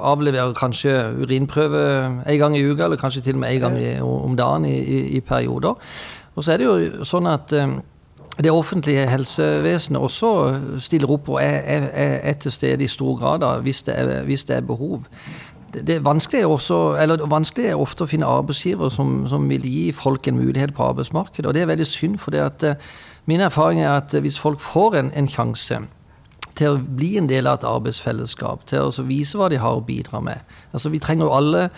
avleverer 0.00 0.54
kanskje 0.56 0.94
urinprøve 1.20 1.82
en 2.26 2.38
gang 2.40 2.56
i 2.56 2.64
uka, 2.64 2.84
eller 2.84 2.96
kanskje 2.96 3.22
til 3.22 3.34
og 3.36 3.40
med 3.44 3.54
en 3.54 3.60
gang 3.60 3.78
i, 3.78 4.00
om 4.00 4.36
dagen 4.36 4.64
i, 4.64 4.78
i, 4.78 5.00
i 5.16 5.20
perioder. 5.20 5.74
Og 6.36 6.44
så 6.44 6.52
er 6.54 6.62
det 6.62 6.66
jo 6.70 7.04
sånn 7.04 7.28
at 7.28 7.52
eh, 7.52 7.74
det 8.42 8.50
offentlige 8.50 9.04
helsevesenet 9.12 10.00
også 10.00 10.32
stiller 10.80 11.10
opp 11.12 11.28
og 11.28 11.42
er, 11.42 11.60
er, 11.68 11.88
er- 12.22 12.40
til 12.40 12.52
stede 12.52 12.84
i 12.84 12.88
stor 12.88 13.18
grad 13.20 13.42
da, 13.44 13.58
hvis, 13.60 13.82
det 13.84 13.98
er, 13.98 14.22
hvis 14.24 14.44
det 14.48 14.56
er 14.56 14.64
behov. 14.64 15.02
Det, 15.74 15.86
det 15.86 15.98
er 15.98 16.04
vanskelig, 16.04 16.46
også, 16.46 16.96
eller 17.00 17.26
vanskelig 17.28 17.68
er 17.68 17.80
ofte 17.80 18.04
å 18.04 18.08
finne 18.08 18.28
arbeidsgivere 18.28 18.90
som, 18.90 19.26
som 19.28 19.44
vil 19.52 19.68
gi 19.68 19.92
folk 19.92 20.28
en 20.28 20.40
mulighet 20.40 20.72
på 20.76 20.84
arbeidsmarkedet. 20.84 21.46
Og 21.46 21.54
det 21.54 21.62
er 21.62 21.70
veldig 21.74 21.86
synd, 21.86 22.18
for 22.24 22.32
det 22.32 22.40
at, 22.40 22.64
eh, 22.72 22.74
min 23.24 23.40
erfaring 23.40 23.80
er 23.80 23.96
at 23.96 24.14
eh, 24.14 24.20
hvis 24.20 24.38
folk 24.38 24.60
får 24.60 24.96
en, 24.98 25.10
en 25.14 25.28
sjanse 25.28 25.78
til 26.58 26.68
å 26.68 26.80
bli 26.82 27.16
en 27.16 27.28
del 27.30 27.48
av 27.48 27.60
et 27.60 27.68
arbeidsfellesskap, 27.68 28.66
til 28.68 28.88
å 28.90 29.04
vise 29.08 29.38
hva 29.38 29.48
de 29.48 29.60
har 29.62 29.78
å 29.78 29.84
bidra 29.84 30.20
med 30.20 30.42
Altså 30.72 30.92
Vi 30.92 31.00
trenger 31.00 31.26
jo 31.26 31.36
alle 31.36 31.68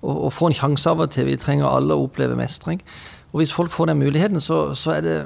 å, 0.00 0.28
å 0.28 0.30
få 0.32 0.48
en 0.48 0.56
sjanse 0.56 0.88
av 0.90 1.02
og 1.04 1.10
til. 1.12 1.28
Vi 1.28 1.36
trenger 1.40 1.68
alle 1.68 1.94
å 1.94 2.06
oppleve 2.06 2.38
mestring. 2.38 2.80
Og 3.32 3.40
hvis 3.42 3.52
folk 3.52 3.72
får 3.72 3.92
den 3.92 4.00
muligheten, 4.00 4.40
så, 4.40 4.74
så 4.74 4.96
er 4.96 5.04
det 5.04 5.16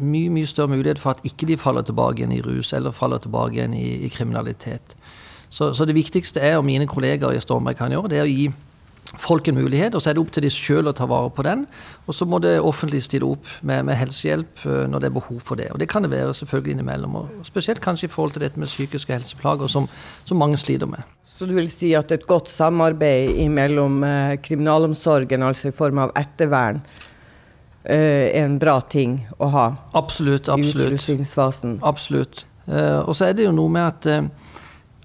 mye 0.00 0.30
mye 0.32 0.48
større 0.48 0.72
mulighet 0.72 0.98
for 0.98 1.12
at 1.12 1.24
ikke 1.24 1.48
de 1.48 1.58
faller 1.60 1.84
tilbake 1.84 2.22
igjen 2.22 2.32
i 2.32 2.42
rus 2.44 2.72
eller 2.76 2.94
faller 2.96 3.20
tilbake 3.20 3.58
igjen 3.58 3.74
i, 3.76 3.86
i 4.06 4.08
kriminalitet. 4.12 4.96
Så, 5.50 5.72
så 5.74 5.84
det 5.84 5.96
viktigste 5.96 6.40
er, 6.40 6.56
og 6.56 6.64
mine 6.64 6.86
kollegaer 6.88 7.36
i 7.36 7.42
Stormberg 7.42 7.76
kan 7.76 7.92
gjøre, 7.92 8.10
det 8.12 8.20
er 8.20 8.28
å 8.28 8.30
gi 8.30 8.50
folk 9.18 9.48
en 9.48 9.58
mulighet, 9.58 9.94
og 9.94 10.02
så 10.02 10.10
er 10.10 10.16
det 10.16 10.22
opp 10.22 10.32
til 10.34 10.44
de 10.44 10.50
sjøl 10.52 10.90
å 10.90 10.94
ta 10.96 11.06
vare 11.10 11.30
på 11.34 11.44
den. 11.46 11.64
Og 12.06 12.14
så 12.14 12.26
må 12.28 12.38
det 12.42 12.54
offentlige 12.62 13.06
stille 13.08 13.26
opp 13.26 13.48
med, 13.66 13.84
med 13.88 13.98
helsehjelp 13.98 14.64
eh, 14.66 14.84
når 14.90 15.02
det 15.02 15.10
er 15.10 15.16
behov 15.16 15.40
for 15.46 15.60
det. 15.60 15.70
Og 15.74 15.80
det 15.82 15.88
kan 15.90 16.06
det 16.06 16.12
være 16.12 16.36
selvfølgelig 16.38 16.76
innimellom. 16.76 17.16
Og 17.22 17.48
spesielt 17.48 17.82
kanskje 17.82 18.06
i 18.06 18.12
forhold 18.12 18.36
til 18.36 18.44
dette 18.46 18.60
med 18.60 18.70
psykiske 18.70 19.14
helseplager, 19.14 19.70
som, 19.72 19.88
som 20.24 20.40
mange 20.40 20.60
sliter 20.60 20.90
med. 20.90 21.02
Så 21.26 21.48
du 21.48 21.54
vil 21.56 21.70
si 21.72 21.94
at 21.96 22.12
et 22.12 22.26
godt 22.28 22.50
samarbeid 22.52 23.40
mellom 23.50 24.02
eh, 24.06 24.36
kriminalomsorgen, 24.44 25.42
altså 25.46 25.70
i 25.70 25.76
form 25.76 26.02
av 26.04 26.14
ettervern, 26.20 26.82
eh, 27.82 28.28
er 28.28 28.44
en 28.44 28.58
bra 28.62 28.78
ting 28.84 29.22
å 29.40 29.50
ha 29.54 29.66
Absolutt. 29.98 30.46
i 30.48 30.54
absolutt. 30.54 30.86
utrustningsfasen? 30.86 31.78
Absolutt. 31.82 32.44
Eh, 32.68 33.00
og 33.00 33.16
så 33.16 33.30
er 33.30 33.38
det 33.38 33.48
jo 33.48 33.56
noe 33.56 33.72
med 33.72 33.88
at 33.88 34.10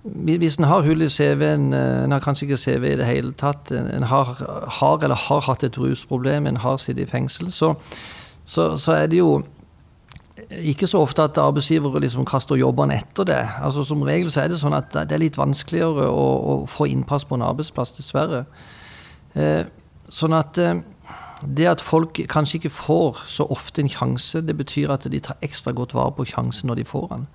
hvis 0.05 0.55
en 0.59 0.67
har 0.69 0.83
hull 0.85 1.01
i 1.01 1.09
CV-en, 1.09 1.73
eh, 1.73 2.03
en 2.03 2.11
har 2.11 2.21
kanskje 2.21 2.45
ikke 2.45 2.61
CV 2.61 2.91
i 2.91 2.97
det 2.99 3.05
hele 3.05 3.31
tatt, 3.33 3.71
en 3.71 4.03
har, 4.03 4.37
har 4.79 5.03
eller 5.03 5.15
har 5.15 5.41
hatt 5.41 5.63
et 5.63 5.77
rusproblem, 5.77 6.47
en 6.47 6.57
har 6.61 6.77
sittet 6.77 7.07
i 7.07 7.11
fengsel, 7.11 7.51
så, 7.51 7.73
så, 8.45 8.77
så 8.77 8.91
er 8.91 9.07
det 9.07 9.17
jo 9.17 9.43
ikke 10.51 10.87
så 10.87 11.01
ofte 11.01 11.23
at 11.23 11.37
arbeidsgivere 11.37 11.99
liksom 12.03 12.25
kaster 12.25 12.55
jobbene 12.55 12.99
etter 12.99 13.25
det. 13.25 13.41
Altså 13.61 13.83
Som 13.83 14.03
regel 14.05 14.31
så 14.31 14.43
er 14.43 14.51
det 14.51 14.59
sånn 14.59 14.75
at 14.77 14.93
det 14.93 15.11
er 15.15 15.23
litt 15.23 15.39
vanskeligere 15.39 16.09
å, 16.09 16.25
å 16.53 16.55
få 16.69 16.85
innpass 16.91 17.25
på 17.25 17.35
en 17.35 17.45
arbeidsplass, 17.45 17.95
dessverre. 17.97 18.45
Eh, 19.33 19.65
sånn 20.13 20.35
at 20.37 20.59
eh, 20.61 20.83
det 21.45 21.67
at 21.69 21.81
folk 21.83 22.19
kanskje 22.29 22.59
ikke 22.59 22.73
får 22.77 23.23
så 23.31 23.47
ofte 23.51 23.81
en 23.81 23.89
sjanse, 23.91 24.41
det 24.45 24.57
betyr 24.57 24.93
at 24.93 25.07
de 25.11 25.19
tar 25.19 25.41
ekstra 25.45 25.73
godt 25.75 25.95
vare 25.97 26.13
på 26.15 26.27
sjansen 26.29 26.69
når 26.69 26.81
de 26.81 26.85
får 26.89 27.07
den. 27.11 27.27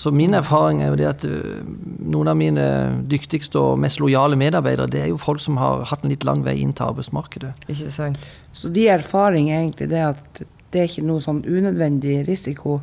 Så 0.00 0.08
min 0.16 0.32
erfaring 0.32 0.80
er 0.80 0.94
jo 0.94 0.96
det 0.96 1.08
at 1.10 1.24
øh, 1.28 1.64
noen 2.08 2.30
av 2.32 2.38
mine 2.40 2.62
dyktigste 3.10 3.60
og 3.60 3.80
mest 3.82 4.00
lojale 4.00 4.38
medarbeidere, 4.40 4.88
det 4.88 5.02
er 5.02 5.10
jo 5.10 5.18
folk 5.20 5.42
som 5.44 5.58
har 5.60 5.84
hatt 5.90 6.06
en 6.06 6.12
litt 6.14 6.24
lang 6.24 6.40
vei 6.46 6.56
inn 6.62 6.72
til 6.72 6.88
arbeidsmarkedet. 6.88 7.52
Ikke 7.68 7.90
sant? 7.92 8.30
Så 8.56 8.72
de 8.72 8.86
erfaring 8.88 9.50
er 9.50 9.60
egentlig 9.60 9.90
det 9.92 10.00
at 10.06 10.40
det 10.72 10.80
er 10.80 10.88
ikke 10.88 11.04
noe 11.04 11.20
sånn 11.20 11.42
unødvendig 11.44 12.22
risiko 12.28 12.78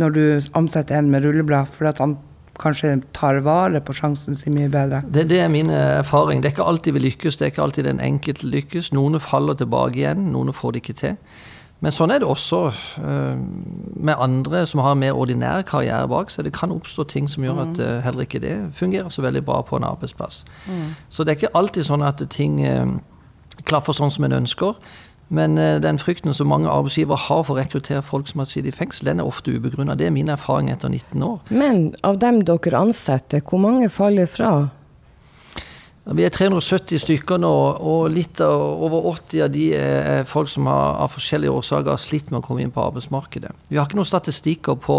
når 0.00 0.14
du 0.14 0.24
ansetter 0.56 0.96
en 0.96 1.10
med 1.12 1.26
rulleblad, 1.26 1.68
for 1.68 1.90
at 1.90 2.00
han 2.00 2.16
kanskje 2.56 2.94
tar 3.12 3.42
vare 3.44 3.82
på 3.84 3.92
sjansen 3.92 4.36
sin 4.38 4.54
mye 4.56 4.70
bedre. 4.72 5.02
Det, 5.04 5.26
det 5.28 5.42
er 5.44 5.50
min 5.52 5.68
eh, 5.74 5.98
erfaring. 5.98 6.40
Det 6.40 6.48
er 6.48 6.56
ikke 6.56 6.70
alltid 6.70 6.96
vi 6.96 7.02
lykkes, 7.04 7.36
det 7.36 7.46
er 7.46 7.52
ikke 7.52 7.66
alltid 7.66 7.88
den 7.90 8.00
enkelte 8.00 8.48
lykkes. 8.48 8.94
Noen 8.96 9.20
faller 9.20 9.58
tilbake 9.60 10.00
igjen, 10.00 10.30
noen 10.32 10.54
får 10.56 10.72
det 10.72 10.84
ikke 10.84 10.96
til. 11.02 11.18
Men 11.84 11.92
sånn 11.92 12.14
er 12.14 12.22
det 12.22 12.28
også 12.28 12.58
øh, 13.04 13.40
med 14.00 14.16
andre 14.16 14.62
som 14.66 14.80
har 14.80 14.94
en 14.94 15.02
mer 15.02 15.16
ordinær 15.20 15.66
karriere 15.68 16.08
bak 16.08 16.30
seg. 16.32 16.46
Det 16.46 16.54
kan 16.56 16.72
oppstå 16.72 17.04
ting 17.12 17.26
som 17.28 17.44
gjør 17.44 17.60
at 17.66 17.80
øh, 17.80 17.96
heller 18.06 18.24
ikke 18.24 18.40
det 18.40 18.54
fungerer 18.72 19.12
så 19.12 19.24
veldig 19.24 19.42
bra 19.44 19.60
på 19.68 19.76
en 19.76 19.84
arbeidsplass. 19.84 20.46
Så 21.12 21.24
det 21.24 21.34
er 21.34 21.42
ikke 21.42 21.56
alltid 21.60 21.84
sånn 21.84 22.06
at 22.06 22.22
ting 22.32 22.62
øh, 22.64 22.94
klaffer 23.68 23.96
sånn 23.96 24.14
som 24.14 24.24
en 24.24 24.38
ønsker. 24.40 24.78
Men 25.34 25.56
den 25.56 25.96
frykten 25.98 26.34
som 26.36 26.50
mange 26.52 26.68
arbeidsgivere 26.68 27.16
har 27.16 27.40
for 27.48 27.56
å 27.56 27.58
rekruttere 27.58 28.02
folk 28.04 28.28
som 28.28 28.42
har 28.42 28.48
sittet 28.48 28.74
i 28.74 28.76
fengsel, 28.76 29.08
den 29.08 29.22
er 29.22 29.28
ofte 29.28 29.54
ubegrunna. 29.56 29.96
Det 29.96 30.06
er 30.06 30.12
min 30.14 30.28
erfaring 30.30 30.68
etter 30.70 30.92
19 30.92 31.24
år. 31.24 31.38
Men 31.48 31.86
av 32.04 32.20
dem 32.22 32.42
dere 32.44 32.82
ansetter, 32.84 33.40
hvor 33.40 33.62
mange 33.64 33.88
faller 33.90 34.28
fra? 34.30 34.50
Vi 36.04 36.24
er 36.26 36.32
370 36.32 37.00
stykker 37.00 37.38
nå, 37.40 37.50
og 37.80 38.10
litt 38.12 38.40
over 38.44 39.06
80 39.14 39.44
av 39.46 39.52
de 39.54 39.68
er 39.78 40.26
folk 40.28 40.50
som 40.52 40.68
har, 40.68 40.98
av 41.00 41.14
forskjellige 41.14 41.54
årsaker 41.54 41.94
har 41.94 42.02
slitt 42.02 42.28
med 42.28 42.42
å 42.42 42.44
komme 42.44 42.60
inn 42.60 42.74
på 42.74 42.82
arbeidsmarkedet. 42.84 43.54
Vi 43.70 43.78
har 43.80 43.88
ikke 43.88 43.96
noen 43.96 44.10
statistikker 44.10 44.76
på 44.84 44.98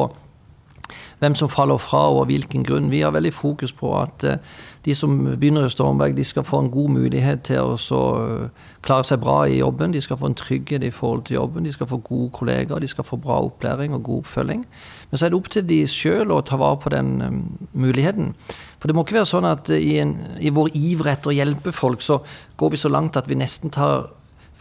hvem 1.20 1.36
som 1.36 1.50
faller 1.50 1.78
fra 1.82 2.06
og 2.12 2.24
av 2.24 2.30
hvilken 2.30 2.66
grunn. 2.66 2.92
Vi 2.92 3.02
har 3.02 3.14
veldig 3.16 3.34
fokus 3.34 3.74
på 3.76 3.92
at 3.98 4.24
eh, 4.24 4.42
de 4.86 4.96
som 4.96 5.16
begynner 5.26 5.66
i 5.66 5.72
Stormberg, 5.74 6.16
de 6.18 6.24
skal 6.24 6.46
få 6.46 6.60
en 6.62 6.72
god 6.74 6.92
mulighet 6.94 7.46
til 7.48 7.74
å 7.74 8.02
eh, 8.20 8.66
klare 8.86 9.08
seg 9.08 9.24
bra 9.24 9.38
i 9.50 9.60
jobben. 9.60 9.96
De 9.96 10.02
skal 10.04 10.20
få 10.22 10.30
en 10.30 10.38
trygghet 10.38 10.86
i 10.86 10.94
forhold 10.94 11.26
til 11.26 11.40
jobben, 11.40 11.66
de 11.66 11.74
skal 11.74 11.90
få 11.90 12.02
gode 12.06 12.30
kollegaer, 12.38 12.84
de 12.84 12.92
skal 12.92 13.08
få 13.08 13.18
bra 13.22 13.40
opplæring 13.48 13.96
og 13.98 14.04
god 14.04 14.26
oppfølging. 14.26 14.66
Men 15.10 15.20
så 15.20 15.26
er 15.26 15.34
det 15.34 15.40
opp 15.40 15.50
til 15.54 15.66
de 15.70 15.82
sjøl 15.90 16.34
å 16.34 16.44
ta 16.46 16.60
vare 16.62 16.82
på 16.84 16.94
den 16.94 17.16
eh, 17.22 17.40
muligheten. 17.74 18.36
For 18.80 18.92
det 18.92 18.98
må 18.98 19.06
ikke 19.06 19.18
være 19.22 19.32
sånn 19.32 19.50
at 19.50 19.72
i, 19.74 19.98
en, 20.04 20.14
i 20.38 20.54
vår 20.54 20.76
iver 20.78 21.16
etter 21.16 21.32
å 21.32 21.40
hjelpe 21.40 21.74
folk, 21.74 22.06
så 22.06 22.20
går 22.60 22.76
vi 22.76 22.84
så 22.84 22.92
langt 22.94 23.18
at 23.18 23.30
vi 23.32 23.40
nesten 23.40 23.74
tar 23.74 24.12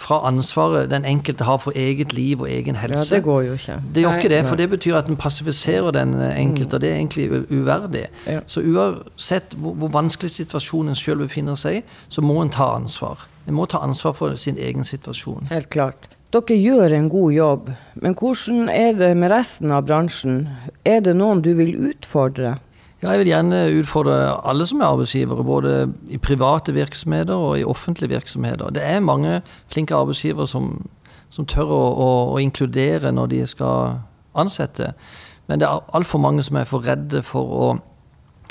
fra 0.04 0.20
ansvaret 0.28 0.90
den 0.90 1.04
enkelte 1.08 1.44
har 1.49 1.61
for 1.62 1.73
eget 1.76 2.12
liv 2.12 2.40
og 2.44 2.50
egen 2.50 2.76
helse. 2.76 3.06
Ja, 3.11 3.16
det 3.16 3.25
går 3.25 3.42
jo 3.42 3.52
ikke. 3.58 3.78
Det 3.94 4.02
gjør 4.04 4.16
ikke 4.20 4.32
det, 4.34 4.40
for 4.46 4.61
det 4.61 4.70
betyr 4.70 4.96
at 5.00 5.08
en 5.08 5.16
passifiserer 5.16 5.90
den 5.96 6.14
eh, 6.20 6.40
enkelte, 6.40 6.75
og 6.75 6.80
det 6.80 6.90
er 6.90 6.96
egentlig 6.96 7.30
uverdig. 7.50 8.06
Ja. 8.26 8.40
Så 8.46 8.61
uansett 8.61 9.56
hvor, 9.56 9.75
hvor 9.75 9.88
vanskelig 9.94 10.30
situasjonen 10.30 10.94
selv 10.99 11.25
befinner 11.25 11.56
seg 11.61 11.80
i, 11.80 11.84
så 12.08 12.25
må 12.25 12.42
en 12.42 12.52
ta 12.52 12.75
ansvar. 12.76 13.25
En 13.49 13.56
må 13.56 13.64
ta 13.68 13.80
ansvar 13.84 14.12
for 14.16 14.37
sin 14.40 14.61
egen 14.61 14.84
situasjon. 14.84 15.49
Helt 15.52 15.70
klart. 15.73 16.08
Dere 16.34 16.56
gjør 16.58 16.92
en 16.96 17.08
god 17.08 17.32
jobb, 17.32 17.68
men 18.02 18.14
hvordan 18.18 18.68
er 18.68 18.92
det 18.99 19.12
med 19.16 19.30
resten 19.30 19.70
av 19.70 19.84
bransjen? 19.87 20.49
Er 20.84 21.00
det 21.06 21.14
noen 21.16 21.44
du 21.44 21.52
vil 21.54 21.76
utfordre? 21.92 22.56
Ja, 23.04 23.11
jeg 23.11 23.20
vil 23.20 23.28
gjerne 23.28 23.58
utfordre 23.82 24.14
alle 24.49 24.64
som 24.64 24.80
er 24.80 24.87
arbeidsgivere, 24.87 25.44
både 25.44 25.73
i 26.08 26.16
private 26.16 26.73
virksomheter 26.73 27.34
og 27.37 27.58
i 27.61 27.64
offentlige 27.64 28.08
virksomheter. 28.08 28.70
Det 28.73 28.80
er 28.82 29.00
mange 29.04 29.42
flinke 29.68 29.94
arbeidsgivere 29.94 30.46
som, 30.49 30.87
som 31.28 31.44
tør 31.44 31.68
å, 31.68 31.82
å, 32.00 32.06
å 32.32 32.38
inkludere 32.40 33.12
når 33.12 33.26
de 33.34 33.42
skal 33.46 33.99
ansette. 34.34 34.94
Men 35.46 35.61
det 35.61 35.68
er 35.68 35.84
altfor 35.92 36.23
mange 36.25 36.46
som 36.49 36.56
er 36.56 36.64
for 36.64 36.80
redde 36.88 37.20
for 37.23 37.52
å 37.52 37.68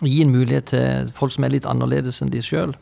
gi 0.06 0.22
en 0.22 0.36
mulighet 0.36 0.70
til 0.70 1.10
folk 1.18 1.34
som 1.34 1.48
er 1.48 1.56
litt 1.56 1.66
annerledes 1.66 2.22
enn 2.22 2.30
de 2.30 2.46
sjøl. 2.46 2.78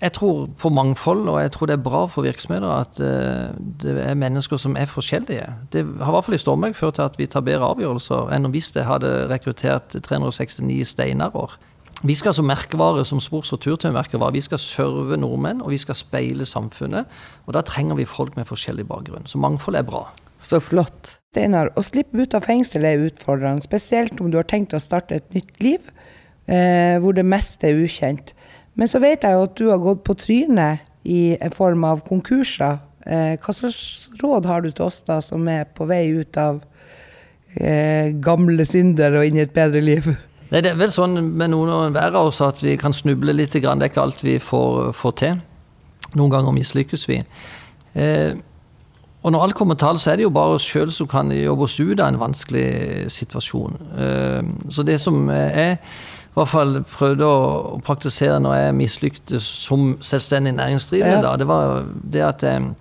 Jeg 0.00 0.12
tror 0.16 0.48
på 0.58 0.68
mangfold, 0.74 1.28
og 1.28 1.38
jeg 1.40 1.52
tror 1.54 1.70
det 1.70 1.76
er 1.76 1.84
bra 1.84 2.00
for 2.10 2.26
virksomheter 2.26 2.72
at 2.74 2.98
eh, 3.00 3.52
det 3.82 3.94
er 4.02 4.16
mennesker 4.18 4.58
som 4.60 4.74
er 4.76 4.90
forskjellige. 4.90 5.46
Det 5.72 5.84
har 5.84 6.10
i 6.10 6.16
hvert 6.16 6.26
fall 6.26 6.34
i 6.34 6.42
Stormberg 6.42 6.74
ført 6.74 6.98
til 6.98 7.06
at 7.06 7.18
vi 7.18 7.28
tar 7.30 7.44
bedre 7.46 7.70
avgjørelser 7.74 8.34
enn 8.34 8.50
hvis 8.52 8.72
det 8.74 8.88
hadde 8.88 9.12
rekruttert 9.30 9.94
369 9.94 10.90
steinarer. 10.96 11.54
Vi 12.04 12.16
skal 12.18 12.34
som 12.36 12.44
merkevare, 12.50 13.04
som 13.06 13.20
sports- 13.22 13.54
og 13.54 13.62
turturnmerkevare, 13.64 14.34
vi 14.34 14.42
skal 14.44 14.58
serve 14.60 15.16
nordmenn, 15.16 15.62
og 15.62 15.70
vi 15.72 15.78
skal 15.80 15.96
speile 15.96 16.44
samfunnet. 16.44 17.06
Og 17.46 17.54
da 17.56 17.62
trenger 17.64 17.96
vi 17.96 18.04
folk 18.04 18.36
med 18.36 18.50
forskjellig 18.50 18.84
bakgrunn. 18.90 19.24
Så 19.30 19.38
mangfold 19.40 19.78
er 19.78 19.86
bra. 19.88 20.02
Så 20.42 20.60
flott. 20.60 21.14
Steinar, 21.32 21.70
å 21.78 21.82
slippe 21.82 22.20
ut 22.20 22.34
av 22.36 22.44
fengsel 22.44 22.84
er 22.84 23.06
utfordrende, 23.06 23.64
spesielt 23.64 24.20
om 24.20 24.28
du 24.30 24.36
har 24.36 24.46
tenkt 24.50 24.74
å 24.76 24.82
starte 24.82 25.16
et 25.16 25.32
nytt 25.34 25.56
liv, 25.64 25.86
eh, 26.46 26.98
hvor 27.00 27.14
det 27.16 27.24
meste 27.24 27.70
er 27.70 27.80
ukjent. 27.80 28.34
Men 28.74 28.90
så 28.90 29.00
vet 29.02 29.24
jeg 29.24 29.36
jo 29.36 29.46
at 29.46 29.56
du 29.58 29.68
har 29.70 29.82
gått 29.82 30.02
på 30.06 30.16
trynet 30.18 30.84
i 31.04 31.36
form 31.54 31.84
av 31.86 32.02
konkurser. 32.06 32.78
Eh, 33.04 33.34
hva 33.38 33.54
slags 33.54 34.08
råd 34.22 34.46
har 34.48 34.64
du 34.64 34.70
til 34.70 34.86
oss 34.86 35.02
da, 35.06 35.20
som 35.22 35.44
er 35.52 35.66
på 35.76 35.86
vei 35.88 36.06
ut 36.16 36.38
av 36.40 36.62
eh, 37.60 38.14
gamle 38.24 38.64
synder 38.66 39.20
og 39.20 39.28
inn 39.28 39.38
i 39.38 39.44
et 39.44 39.52
bedre 39.54 39.82
liv? 39.84 40.08
Nei, 40.50 40.62
Det 40.62 40.72
er 40.72 40.80
vel 40.80 40.92
sånn 40.94 41.18
med 41.36 41.52
noen 41.52 41.72
og 41.72 41.84
enhver 41.88 42.16
av 42.16 42.30
oss 42.30 42.40
at 42.44 42.62
vi 42.64 42.76
kan 42.80 42.96
snuble 42.96 43.36
litt. 43.36 43.52
Det 43.52 43.64
er 43.64 43.86
ikke 43.90 44.02
alt 44.06 44.24
vi 44.24 44.38
får, 44.40 44.92
får 44.96 45.14
til. 45.20 45.38
Noen 46.14 46.32
ganger 46.32 46.56
mislykkes 46.56 47.06
vi. 47.10 47.20
Eh, 47.94 48.34
og 49.24 49.32
når 49.32 49.46
alt 49.46 49.56
kommer 49.56 49.76
til 49.80 49.96
så 50.00 50.12
er 50.12 50.20
det 50.20 50.26
jo 50.26 50.34
bare 50.34 50.58
oss 50.58 50.66
sjøl 50.68 50.90
som 50.92 51.08
kan 51.08 51.30
jobbe 51.32 51.64
oss 51.64 51.78
ut 51.80 52.00
av 52.00 52.10
en 52.10 52.20
vanskelig 52.20 53.10
situasjon. 53.12 53.78
Eh, 53.96 54.42
så 54.72 54.84
det 54.84 54.98
som 55.00 55.28
jeg 55.32 55.78
i 56.34 56.40
hvert 56.40 56.50
fall 56.50 56.80
prøvde 56.82 57.26
å 57.30 57.76
praktisere 57.86 58.40
når 58.42 58.54
jeg 58.58 58.74
mislyktes 58.74 59.44
som 59.46 59.92
selvstendig 60.02 60.54
næringsdrivende, 60.56 61.20
Ja. 61.20 61.22
da, 61.22 61.36
det 61.38 61.46
var 61.46 61.84
det 62.10 62.24
at 62.26 62.42
jeg 62.42 62.72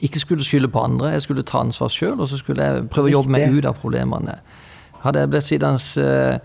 ikke 0.00 0.22
skulle 0.22 0.44
skylde 0.46 0.70
på 0.72 0.80
andre. 0.80 1.10
Jeg 1.12 1.22
skulle 1.26 1.42
ta 1.44 1.60
ansvar 1.60 1.92
sjøl, 1.92 2.16
og 2.20 2.28
så 2.30 2.38
skulle 2.40 2.64
jeg 2.64 2.86
prøve 2.88 3.10
å 3.10 3.14
jobbe 3.18 3.34
meg 3.36 3.52
ut 3.52 3.66
av 3.68 3.76
problemene. 3.82 4.38
Hadde 5.02 5.20
jeg 5.20 5.28
blitt 5.34 5.44
sittende 5.44 6.04
eh, 6.06 6.38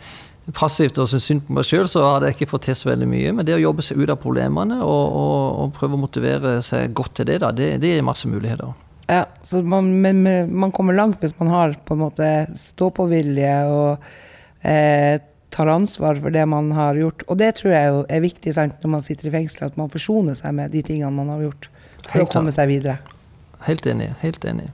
passivt 0.54 1.00
og 1.00 1.08
syntes 1.10 1.24
synd 1.30 1.46
på 1.48 1.56
meg 1.56 1.63
sjøl, 1.65 1.88
så 1.88 2.04
hadde 2.04 2.27
jeg 2.27 2.36
ikke 2.36 2.50
fått 2.51 2.68
til 2.68 2.75
så 2.75 2.89
veldig 2.92 3.08
mye. 3.08 3.32
Men 3.34 3.48
det 3.48 3.56
å 3.56 3.62
jobbe 3.63 3.82
seg 3.88 3.98
ut 4.04 4.12
av 4.12 4.20
problemene 4.22 4.82
og, 4.84 5.06
og, 5.22 5.62
og 5.63 5.72
prøve 5.80 5.96
å 5.96 6.01
motivere 6.04 6.58
seg 6.68 6.92
godt 6.94 7.15
til 7.22 7.30
det, 7.32 7.39
da, 7.46 7.54
det, 7.56 7.77
det 7.80 7.94
gir 7.96 8.04
masse 8.04 8.27
muligheter. 8.27 8.75
Ja, 9.08 9.24
så 9.46 9.62
man, 9.63 9.88
men, 10.01 10.20
men 10.25 10.51
man 10.51 10.72
kommer 10.75 10.94
langt 10.98 11.22
hvis 11.24 11.38
man 11.39 11.48
har 11.54 11.75
på 11.86 11.96
en 11.96 12.04
måte 12.04 12.30
stå-på-vilje 12.58 13.56
og 13.72 14.04
eh, 14.65 15.20
tar 15.55 15.71
ansvar 15.71 16.19
for 16.19 16.35
det 16.35 16.43
man 16.51 16.71
har 16.75 16.97
gjort. 17.00 17.24
Og 17.31 17.39
det 17.39 17.53
tror 17.59 17.74
jeg 17.75 18.00
er 18.12 18.24
viktig 18.24 18.53
sant, 18.55 18.79
når 18.83 18.95
man 18.97 19.03
sitter 19.05 19.29
i 19.29 19.35
fengsel, 19.38 19.67
at 19.69 19.77
man 19.79 19.91
forsoner 19.93 20.38
seg 20.38 20.55
med 20.57 20.74
de 20.75 20.83
tingene 20.85 21.13
man 21.15 21.31
har 21.31 21.45
gjort, 21.47 21.69
for 22.05 22.19
Helt 22.19 22.27
å 22.27 22.33
komme 22.33 22.53
seg 22.55 22.69
videre. 22.74 23.00
Helt 23.65 23.88
enig. 23.89 24.12
Helt 24.21 24.43
enig. 24.45 24.67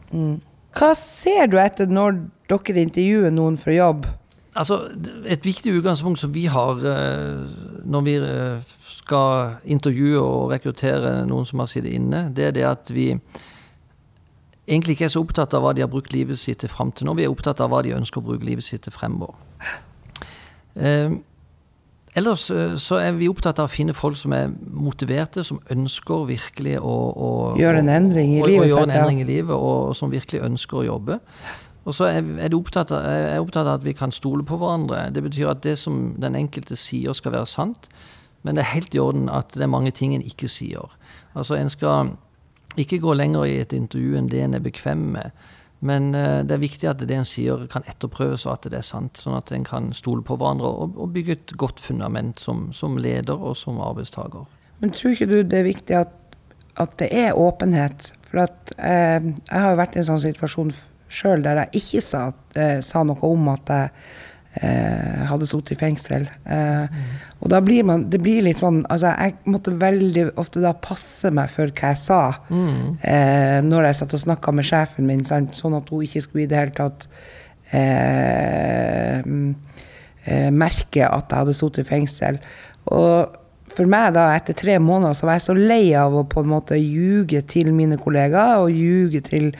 Hva 0.75 0.91
ser 0.97 1.51
du 1.51 1.59
etter 1.61 1.91
når 1.91 2.17
dere 2.51 2.83
intervjuer 2.87 3.31
noen 3.35 3.59
for 3.61 3.75
jobb? 3.75 4.09
Altså, 4.51 4.89
Et 5.25 5.45
viktig 5.45 5.71
utgangspunkt 5.77 6.19
som 6.19 6.33
vi 6.33 6.45
har 6.51 6.81
eh, 6.83 7.45
når 7.87 8.01
vi 8.03 8.15
eh, 8.19 8.73
skal 8.97 9.61
intervjue 9.63 10.19
og 10.19 10.51
rekruttere 10.51 11.21
noen 11.27 11.47
som 11.47 11.63
har 11.63 11.69
sittet 11.71 11.95
inne, 11.95 12.25
det 12.35 12.49
er 12.49 12.57
det 12.57 12.65
at 12.67 12.91
vi 12.91 13.13
egentlig 14.67 14.97
ikke 14.97 15.07
er 15.07 15.13
så 15.15 15.23
opptatt 15.23 15.55
av 15.55 15.63
hva 15.63 15.71
de 15.75 15.85
har 15.85 15.91
brukt 15.91 16.11
livet 16.11 16.39
sitt 16.39 16.61
til 16.63 16.71
fram 16.71 16.91
til 16.91 17.07
nå. 17.07 17.15
Vi 17.15 17.23
er 17.27 17.31
opptatt 17.31 17.63
av 17.63 17.71
hva 17.71 17.79
de 17.85 17.95
ønsker 17.95 18.19
å 18.19 18.27
bruke 18.27 18.47
livet 18.47 18.67
sitt 18.67 18.83
til 18.83 18.95
fremover. 18.95 19.39
Eh, 20.75 21.11
ellers 22.15 22.45
så 22.81 22.99
er 22.99 23.11
vi 23.17 23.29
opptatt 23.31 23.59
av 23.59 23.69
å 23.69 23.71
finne 23.71 23.93
folk 23.95 24.17
som 24.19 24.33
er 24.35 24.51
motiverte, 24.71 25.43
som 25.47 25.59
ønsker 25.71 26.25
virkelig 26.29 26.77
å, 26.79 26.95
å 27.15 27.31
Gjøre 27.59 27.79
en 27.83 27.89
endring 27.89 28.37
i 28.37 28.41
å- 28.41 28.47
livet 28.47 28.69
å 28.69 28.75
gjøre 28.75 28.87
en 28.89 28.95
endring 29.01 29.21
i 29.21 29.27
livet, 29.27 29.55
og, 29.55 29.89
og 29.89 29.95
som 29.95 30.11
virkelig 30.11 30.41
ønsker 30.43 30.81
å 30.81 30.85
jobbe. 30.85 31.19
Og 31.85 31.95
så 31.97 32.05
er, 32.11 32.21
er, 32.45 32.53
opptatt 32.53 32.91
av, 32.93 33.05
er 33.09 33.23
jeg 33.33 33.41
opptatt 33.41 33.65
av 33.67 33.79
at 33.79 33.83
vi 33.83 33.93
kan 33.97 34.11
stole 34.13 34.43
på 34.45 34.57
hverandre. 34.61 35.07
Det 35.15 35.23
betyr 35.25 35.49
at 35.49 35.63
det 35.63 35.77
som 35.81 36.13
den 36.21 36.35
enkelte 36.37 36.77
sier 36.77 37.15
skal 37.17 37.33
være 37.33 37.49
sant, 37.49 37.87
men 38.43 38.55
det 38.57 38.61
er 38.65 38.73
helt 38.75 38.93
i 38.95 38.99
orden 39.01 39.29
at 39.29 39.53
det 39.55 39.63
er 39.65 39.71
mange 39.71 39.91
ting 39.91 40.13
en 40.15 40.21
ikke 40.21 40.49
sier. 40.49 40.93
Altså 41.35 41.55
En 41.57 41.69
skal 41.69 42.11
ikke 42.77 42.99
gå 43.01 43.13
lenger 43.17 43.43
i 43.49 43.57
et 43.61 43.73
intervju 43.73 44.15
enn 44.17 44.29
det 44.29 44.43
en 44.45 44.53
er 44.53 44.63
bekvem 44.63 45.01
med. 45.17 45.31
Men 45.81 46.13
eh, 46.15 46.41
det 46.45 46.55
er 46.55 46.61
viktig 46.61 46.89
at 46.91 47.01
det 47.09 47.17
en 47.17 47.27
sier 47.27 47.65
kan 47.71 47.85
etterprøves, 47.89 48.45
og 48.45 48.53
at 48.53 48.69
det 48.69 48.79
er 48.79 48.85
sant. 48.85 49.17
Sånn 49.21 49.37
at 49.37 49.51
en 49.55 49.65
kan 49.65 49.91
stole 49.97 50.23
på 50.25 50.37
hverandre 50.37 50.69
og, 50.69 50.97
og 51.01 51.13
bygge 51.15 51.37
et 51.37 51.53
godt 51.61 51.81
fundament 51.81 52.41
som, 52.41 52.69
som 52.75 52.99
leder 53.01 53.37
og 53.37 53.57
som 53.57 53.81
arbeidstaker. 53.81 54.45
Men 54.81 54.93
tror 54.97 55.15
ikke 55.15 55.29
du 55.29 55.37
det 55.41 55.59
er 55.59 55.67
viktig 55.67 55.97
at, 55.97 56.13
at 56.81 56.97
det 57.01 57.09
er 57.13 57.37
åpenhet? 57.37 58.11
For 58.29 58.45
at 58.45 58.73
eh, 58.77 59.19
jeg 59.19 59.57
har 59.57 59.73
jo 59.73 59.81
vært 59.81 59.97
i 59.97 60.03
en 60.03 60.09
sånn 60.13 60.23
situasjon 60.23 60.73
sjøl 61.11 61.43
der 61.43 61.65
jeg 61.65 61.81
ikke 61.81 62.03
sa, 62.05 62.27
eh, 62.55 62.77
sa 62.85 63.03
noe 63.07 63.19
om 63.27 63.49
at 63.51 63.73
jeg 63.73 63.91
eh, 64.59 65.21
hadde 65.29 65.47
sittet 65.47 65.71
i 65.77 65.79
fengsel. 65.79 66.25
Eh, 66.45 66.87
Og 67.41 67.49
da 67.49 67.59
blir 67.61 67.83
man 67.87 68.09
Det 68.09 68.19
blir 68.21 68.41
litt 68.43 68.59
sånn 68.59 68.83
Altså, 68.89 69.13
jeg 69.17 69.33
måtte 69.49 69.71
veldig 69.79 70.25
ofte 70.37 70.61
da 70.61 70.73
passe 70.73 71.31
meg 71.33 71.49
for 71.49 71.71
hva 71.71 71.89
jeg 71.93 71.97
sa 71.97 72.19
eh, 73.01 73.61
når 73.65 73.87
jeg 73.87 73.95
satt 74.01 74.13
og 74.13 74.19
snakka 74.25 74.51
med 74.53 74.67
sjefen 74.67 75.07
min, 75.07 75.23
sant? 75.25 75.55
sånn 75.55 75.73
at 75.79 75.89
hun 75.89 76.03
ikke 76.05 76.21
skulle 76.21 76.43
i 76.43 76.49
det 76.51 76.57
hele 76.59 76.75
tatt 76.77 77.07
eh, 77.73 79.21
mm, 79.25 79.55
eh, 80.25 80.49
merke 80.53 81.05
at 81.07 81.29
jeg 81.31 81.39
hadde 81.43 81.55
sittet 81.57 81.85
i 81.85 81.89
fengsel. 81.89 82.39
Og 82.91 83.37
for 83.71 83.87
meg 83.87 84.13
da, 84.17 84.27
etter 84.35 84.53
tre 84.57 84.75
måneder, 84.83 85.15
så 85.15 85.27
var 85.29 85.37
jeg 85.39 85.45
så 85.47 85.55
lei 85.55 85.83
av 85.97 86.13
å 86.19 86.25
på 86.27 86.43
en 86.43 86.51
måte 86.51 86.75
ljuge 86.79 87.39
til 87.47 87.71
mine 87.75 87.97
kollegaer 88.01 88.59
og 88.65 88.73
ljuge 88.75 89.21
til, 89.23 89.51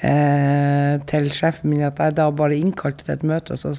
eh, 0.00 0.96
til 1.10 1.28
sjefen 1.36 1.70
min 1.74 1.84
at 1.84 2.00
jeg 2.00 2.16
da 2.16 2.30
bare 2.32 2.56
innkalte 2.56 3.04
til 3.04 3.14
et 3.18 3.26
møte, 3.28 3.52
og 3.52 3.60
så, 3.60 3.74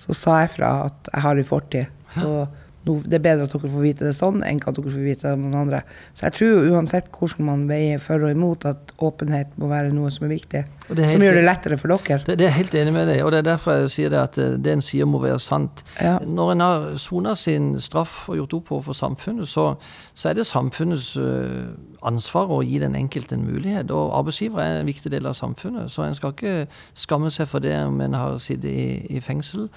så 0.00 0.16
sa 0.16 0.40
jeg 0.42 0.52
fra 0.56 0.72
at 0.88 1.10
jeg 1.12 1.24
har 1.26 1.40
en 1.40 1.48
fortid. 1.48 1.84
Og 2.24 2.46
det 2.84 3.16
er 3.16 3.22
bedre 3.24 3.46
at 3.46 3.52
dere 3.54 3.70
får 3.72 3.80
vite 3.84 4.04
det 4.04 4.14
sånn, 4.16 4.42
enn 4.44 4.60
at 4.60 4.76
dere 4.76 4.92
får 4.92 5.04
vite 5.04 5.24
det 5.24 5.30
av 5.32 5.40
noen 5.40 5.56
andre. 5.62 5.80
Så 6.12 6.26
jeg 6.26 6.36
tror 6.36 6.66
uansett 6.74 7.06
hvordan 7.14 7.46
man 7.48 7.62
veier 7.70 8.02
for 8.02 8.24
og 8.24 8.34
imot, 8.34 8.66
at 8.68 8.92
åpenhet 9.04 9.54
må 9.60 9.70
være 9.70 9.94
noe 9.96 10.10
som 10.12 10.26
er 10.28 10.34
viktig. 10.34 10.64
Og 10.90 10.98
det 10.98 11.06
er 11.06 11.14
Som 11.14 11.24
gjør 11.24 11.38
det 11.38 11.44
lettere 11.46 11.78
for 11.80 11.94
dere. 11.94 12.20
Det, 12.26 12.36
det 12.38 12.48
er 12.48 12.56
helt 12.58 12.74
enig 12.76 12.92
med 12.92 13.08
deg, 13.08 13.22
og 13.24 13.32
det 13.32 13.40
er 13.40 13.48
derfor 13.48 13.78
jeg 13.78 13.92
sier 13.94 14.12
det 14.12 14.20
at 14.20 14.38
eh, 14.40 14.56
det 14.60 14.74
en 14.74 14.84
sier 14.84 15.08
må 15.08 15.22
være 15.22 15.40
sant. 15.40 15.80
Ja. 15.96 16.18
Når 16.20 16.52
en 16.52 16.64
har 16.64 16.84
sona 17.00 17.32
sin 17.40 17.72
straff 17.80 18.26
og 18.28 18.36
gjort 18.42 18.58
opp 18.58 18.72
overfor 18.76 18.98
samfunnet, 18.98 19.48
så, 19.48 19.70
så 20.12 20.30
er 20.30 20.36
det 20.36 20.44
samfunnets 20.48 21.14
eh, 21.16 21.72
ansvar 22.04 22.52
å 22.52 22.60
gi 22.66 22.82
den 22.82 22.98
enkelte 22.98 23.38
en 23.38 23.46
mulighet. 23.48 23.94
Og 23.94 24.12
arbeidsgiver 24.18 24.60
er 24.60 24.82
en 24.82 24.90
viktig 24.90 25.12
del 25.14 25.30
av 25.30 25.38
samfunnet, 25.38 25.88
så 25.92 26.04
en 26.04 26.18
skal 26.18 26.36
ikke 26.36 26.66
skamme 26.92 27.32
seg 27.32 27.48
for 27.48 27.64
det 27.64 27.78
om 27.80 27.96
en 28.04 28.18
har 28.18 28.36
sittet 28.44 28.68
i, 28.68 29.16
i 29.16 29.24
fengsel. 29.24 29.70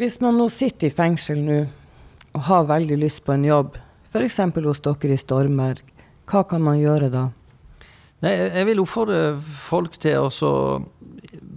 Hvis 0.00 0.18
man 0.24 0.34
nå 0.40 0.48
sitter 0.50 0.90
i 0.90 0.94
fengsel 0.96 1.38
nå 1.46 1.60
og 2.32 2.46
har 2.48 2.68
veldig 2.70 2.98
lyst 3.00 3.24
på 3.26 3.34
en 3.34 3.46
jobb, 3.46 3.78
f.eks. 4.12 4.38
hos 4.64 4.82
dere 4.84 5.14
i 5.14 5.20
Stormberg, 5.20 5.82
hva 6.28 6.44
kan 6.48 6.62
man 6.64 6.80
gjøre 6.80 7.10
da? 7.12 7.28
Nei, 8.22 8.36
jeg 8.38 8.68
vil 8.68 8.80
oppfordre 8.84 9.22
folk 9.42 9.98
til 10.00 10.28
å 10.30 10.52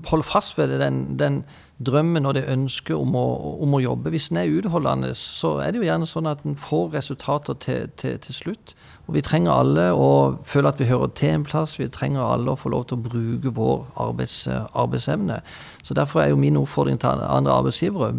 holde 0.09 0.25
fast 0.25 0.57
ved 0.57 0.73
den, 0.81 1.03
den 1.19 1.43
drømmen 1.77 2.25
og 2.25 2.35
det 2.37 2.45
ønsket 2.49 2.95
om 2.95 3.15
å, 3.19 3.25
om 3.61 3.75
å 3.75 3.81
jobbe. 3.83 4.11
Hvis 4.13 4.29
en 4.31 4.39
er 4.41 4.53
utholdende, 4.53 5.11
så 5.19 5.57
er 5.61 5.73
det 5.73 5.81
jo 5.81 5.87
gjerne 5.89 6.07
sånn 6.09 6.29
at 6.31 6.45
en 6.47 6.55
får 6.59 6.93
resultater 6.95 7.57
til, 7.61 7.89
til, 7.99 8.15
til 8.23 8.37
slutt. 8.37 8.73
Og 9.05 9.17
vi 9.17 9.23
trenger 9.25 9.53
alle 9.53 9.89
å 9.93 10.09
føle 10.47 10.71
at 10.71 10.79
vi 10.81 10.87
hører 10.89 11.11
til 11.17 11.35
en 11.35 11.45
plass. 11.45 11.75
Vi 11.77 11.89
trenger 11.93 12.23
alle 12.23 12.53
å 12.53 12.59
få 12.59 12.71
lov 12.73 12.87
til 12.89 12.97
å 12.97 13.05
bruke 13.05 13.53
vår 13.53 13.83
arbeids, 14.07 14.39
arbeidsevne. 14.49 15.41
Så 15.83 15.97
derfor 15.97 16.23
er 16.23 16.31
jo 16.31 16.41
min 16.41 16.57
oppfordring 16.57 16.97
til 17.01 17.21
andre 17.27 17.59
arbeidsgivere 17.59 18.13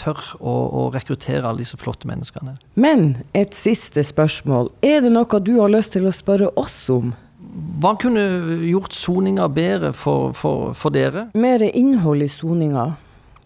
tør 0.00 0.20
å, 0.40 0.54
å 0.80 0.86
rekruttere 0.94 1.44
alle 1.46 1.62
disse 1.62 1.78
flotte 1.80 2.08
menneskene. 2.10 2.56
Men 2.80 3.20
et 3.36 3.56
siste 3.56 4.04
spørsmål. 4.06 4.72
Er 4.86 5.04
det 5.04 5.12
noe 5.14 5.42
du 5.44 5.56
har 5.60 5.72
lyst 5.72 5.94
til 5.96 6.08
å 6.08 6.14
spørre 6.14 6.50
oss 6.60 6.82
om? 6.92 7.12
Hva 7.80 7.94
kunne 7.98 8.22
gjort 8.68 8.94
soninga 8.94 9.46
bedre 9.52 9.94
for, 9.96 10.34
for, 10.36 10.74
for 10.76 10.94
dere? 10.94 11.28
Mer 11.34 11.64
innhold 11.70 12.24
i 12.24 12.28
soninga. 12.30 12.90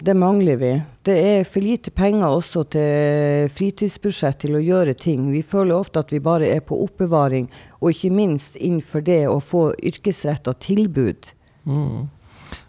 Det 0.04 0.14
mangler 0.18 0.56
vi. 0.60 0.72
Det 1.06 1.14
er 1.14 1.46
for 1.48 1.64
lite 1.64 1.92
penger 1.94 2.34
også 2.34 2.64
til 2.74 3.46
fritidsbudsjett 3.54 4.42
til 4.42 4.58
å 4.58 4.62
gjøre 4.62 4.96
ting. 4.98 5.30
Vi 5.32 5.40
føler 5.46 5.78
ofte 5.78 6.02
at 6.02 6.12
vi 6.12 6.20
bare 6.20 6.50
er 6.50 6.60
på 6.66 6.76
oppbevaring, 6.84 7.46
og 7.80 7.94
ikke 7.94 8.10
minst 8.12 8.58
innenfor 8.58 9.04
det 9.06 9.22
å 9.30 9.38
få 9.40 9.70
yrkesretta 9.78 10.56
tilbud. 10.60 11.30
Mm. 11.64 12.10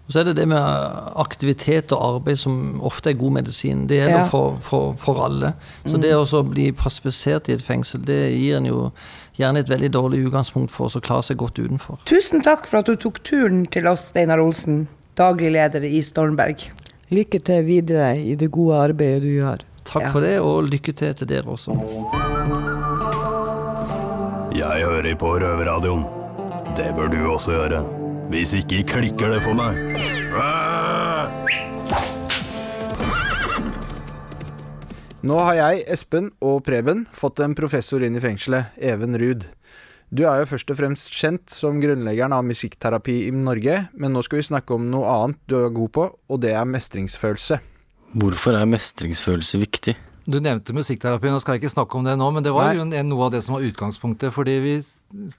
Og 0.05 0.13
så 0.13 0.19
er 0.21 0.23
det 0.27 0.35
det 0.37 0.45
med 0.47 0.61
aktivitet 1.17 1.91
og 1.95 2.03
arbeid 2.21 2.37
som 2.37 2.79
ofte 2.85 3.09
er 3.09 3.17
god 3.17 3.31
medisin. 3.39 3.87
Det 3.89 3.97
gjelder 3.97 4.19
Ja. 4.19 4.25
for, 4.29 4.57
for, 4.61 4.93
for 5.01 5.23
alle. 5.25 5.53
Så 5.87 5.97
det 5.97 6.11
å 6.13 6.43
bli 6.45 6.67
passifisert 6.71 7.49
i 7.49 7.53
et 7.57 7.61
fengsel, 7.65 8.03
det 8.05 8.19
gir 8.37 8.57
en 8.59 8.65
jo 8.69 8.91
gjerne 9.39 9.59
et 9.65 9.69
veldig 9.69 9.89
dårlig 9.91 10.21
utgangspunkt 10.27 10.71
for 10.71 10.85
oss 10.85 10.95
å 10.95 11.01
klare 11.01 11.23
seg 11.25 11.37
godt 11.41 11.57
utenfor. 11.57 11.97
Tusen 12.05 12.43
takk 12.45 12.67
for 12.69 12.83
at 12.83 12.85
du 12.85 12.95
tok 12.95 13.17
turen 13.25 13.65
til 13.65 13.87
oss, 13.89 14.11
Steinar 14.13 14.39
Olsen, 14.39 14.87
daglig 15.17 15.51
leder 15.57 15.81
i 15.89 16.01
Stormberg. 16.05 16.69
Lykke 17.09 17.41
til 17.45 17.63
videre 17.65 18.13
i 18.21 18.35
det 18.35 18.51
gode 18.53 18.77
arbeidet 18.91 19.23
du 19.25 19.31
gjør. 19.41 19.65
Takk 19.85 20.01
Ja. 20.03 20.11
for 20.11 20.21
det, 20.21 20.39
og 20.39 20.69
lykke 20.69 20.93
til 20.93 21.13
til 21.13 21.27
dere 21.27 21.45
også. 21.49 21.73
Jeg 24.55 24.85
hører 24.85 25.15
på 25.19 25.33
Røverradioen. 25.41 26.05
Det 26.77 26.93
bør 26.95 27.07
du 27.09 27.17
også 27.33 27.51
gjøre. 27.51 28.04
Hvis 28.25 28.55
ikke 28.57 28.81
klikker 28.89 29.35
det 29.35 29.41
for 29.45 29.53
meg. 29.57 29.77
Nå 35.25 35.37
har 35.41 35.55
jeg, 35.57 35.83
Espen 35.93 36.31
og 36.45 36.63
Preben 36.65 37.05
fått 37.13 37.41
en 37.41 37.53
professor 37.57 38.03
inn 38.05 38.17
i 38.17 38.21
fengselet, 38.21 38.73
Even 38.77 39.17
Ruud. 39.17 39.45
Du 40.13 40.23
er 40.29 40.41
jo 40.41 40.49
først 40.51 40.69
og 40.73 40.77
fremst 40.77 41.13
kjent 41.13 41.49
som 41.53 41.79
grunnleggeren 41.81 42.33
av 42.33 42.45
musikkterapi 42.45 43.15
i 43.27 43.31
Norge, 43.33 43.79
men 43.97 44.13
nå 44.13 44.21
skal 44.25 44.41
vi 44.41 44.49
snakke 44.49 44.77
om 44.77 44.85
noe 44.91 45.09
annet 45.09 45.41
du 45.49 45.57
er 45.59 45.73
god 45.73 45.93
på, 45.97 46.05
og 46.13 46.41
det 46.45 46.53
er 46.53 46.69
mestringsfølelse. 46.69 47.57
Hvorfor 48.15 48.57
er 48.57 48.69
mestringsfølelse 48.69 49.61
viktig? 49.65 49.97
Du 50.25 50.39
nevnte 50.41 50.73
musikkterapi, 50.73 51.29
nå 51.29 51.41
skal 51.41 51.57
jeg 51.57 51.65
ikke 51.65 51.75
snakke 51.75 51.97
om 51.99 52.05
det 52.07 52.15
nå, 52.17 52.29
men 52.33 52.45
det 52.45 52.53
var 52.53 52.73
jo 52.77 52.85
noe 52.89 53.27
av 53.27 53.33
det 53.33 53.43
som 53.45 53.57
var 53.57 53.65
utgangspunktet. 53.65 54.33
Fordi 54.33 54.55
vi 54.63 54.75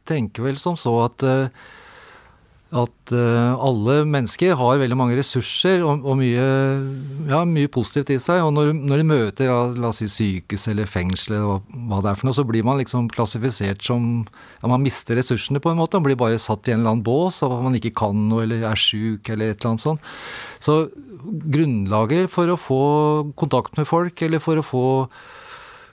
tenker 0.07 0.47
vel 0.47 0.59
som 0.63 0.79
så 0.79 0.93
at 1.07 1.25
eh, 1.27 1.65
at 2.75 3.13
eh, 3.15 3.53
alle 3.63 4.01
mennesker 4.11 4.57
har 4.59 4.81
veldig 4.81 4.97
mange 4.99 5.15
ressurser 5.15 5.85
og, 5.87 6.03
og 6.03 6.17
mye, 6.19 6.47
ja, 7.31 7.45
mye 7.47 7.71
positivt 7.71 8.11
i 8.11 8.19
seg. 8.23 8.43
Og 8.43 8.51
når, 8.57 8.73
når 8.75 9.01
de 9.03 9.07
møter 9.07 9.53
la 9.79 9.93
oss 9.93 10.01
si 10.03 10.09
sykehus 10.11 10.67
eller 10.73 10.91
fengsel 10.91 11.37
eller 11.37 11.47
hva, 11.47 11.61
hva 11.93 12.01
det 12.03 12.11
er 12.11 12.19
for 12.19 12.29
noe, 12.29 12.39
så 12.41 12.47
blir 12.49 12.67
man 12.67 12.81
liksom 12.83 13.07
klassifisert 13.15 13.87
som 13.87 14.27
ja, 14.27 14.67
Man 14.67 14.83
mister 14.83 15.15
ressursene 15.19 15.63
på 15.63 15.71
en 15.71 15.79
måte. 15.79 16.01
Man 16.01 16.09
blir 16.09 16.19
bare 16.19 16.43
satt 16.43 16.67
i 16.67 16.75
en 16.75 16.83
eller 16.83 16.97
annen 16.97 17.07
bås 17.07 17.39
av 17.47 17.55
at 17.55 17.65
man 17.69 17.79
ikke 17.79 17.95
kan 18.03 18.27
noe 18.33 18.43
eller 18.49 18.67
er 18.67 18.83
sjuk 18.83 19.31
eller 19.31 19.55
et 19.55 19.61
eller 19.61 19.77
annet 19.77 19.87
sånt. 19.87 20.13
Så 20.59 20.89
grunnlaget 21.27 22.31
for 22.33 22.51
å 22.51 22.59
få 22.59 22.83
kontakt 23.39 23.79
med 23.79 23.87
folk, 23.87 24.21
eller 24.27 24.43
for 24.43 24.59
å 24.59 24.67
få 24.67 24.87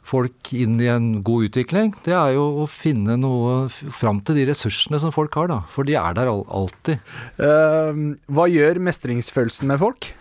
folk 0.04 0.52
inn 0.56 0.80
i 0.84 0.90
en 0.92 1.22
god 1.26 1.50
utvikling, 1.50 1.94
det 2.06 2.16
er 2.18 2.36
jo 2.36 2.64
å 2.64 2.68
finne 2.70 3.16
noe 3.20 3.70
fram 3.72 4.20
til 4.26 4.40
de 4.40 4.48
ressursene 4.52 5.00
som 5.02 5.14
folk 5.16 5.36
har, 5.40 5.50
da. 5.52 5.62
For 5.72 5.88
de 5.88 5.96
er 6.00 6.18
der 6.18 6.32
alltid. 6.32 7.14
Uh, 7.40 8.14
hva 8.28 8.50
gjør 8.52 8.82
mestringsfølelsen 8.84 9.72
med 9.72 9.82
folk? 9.84 10.12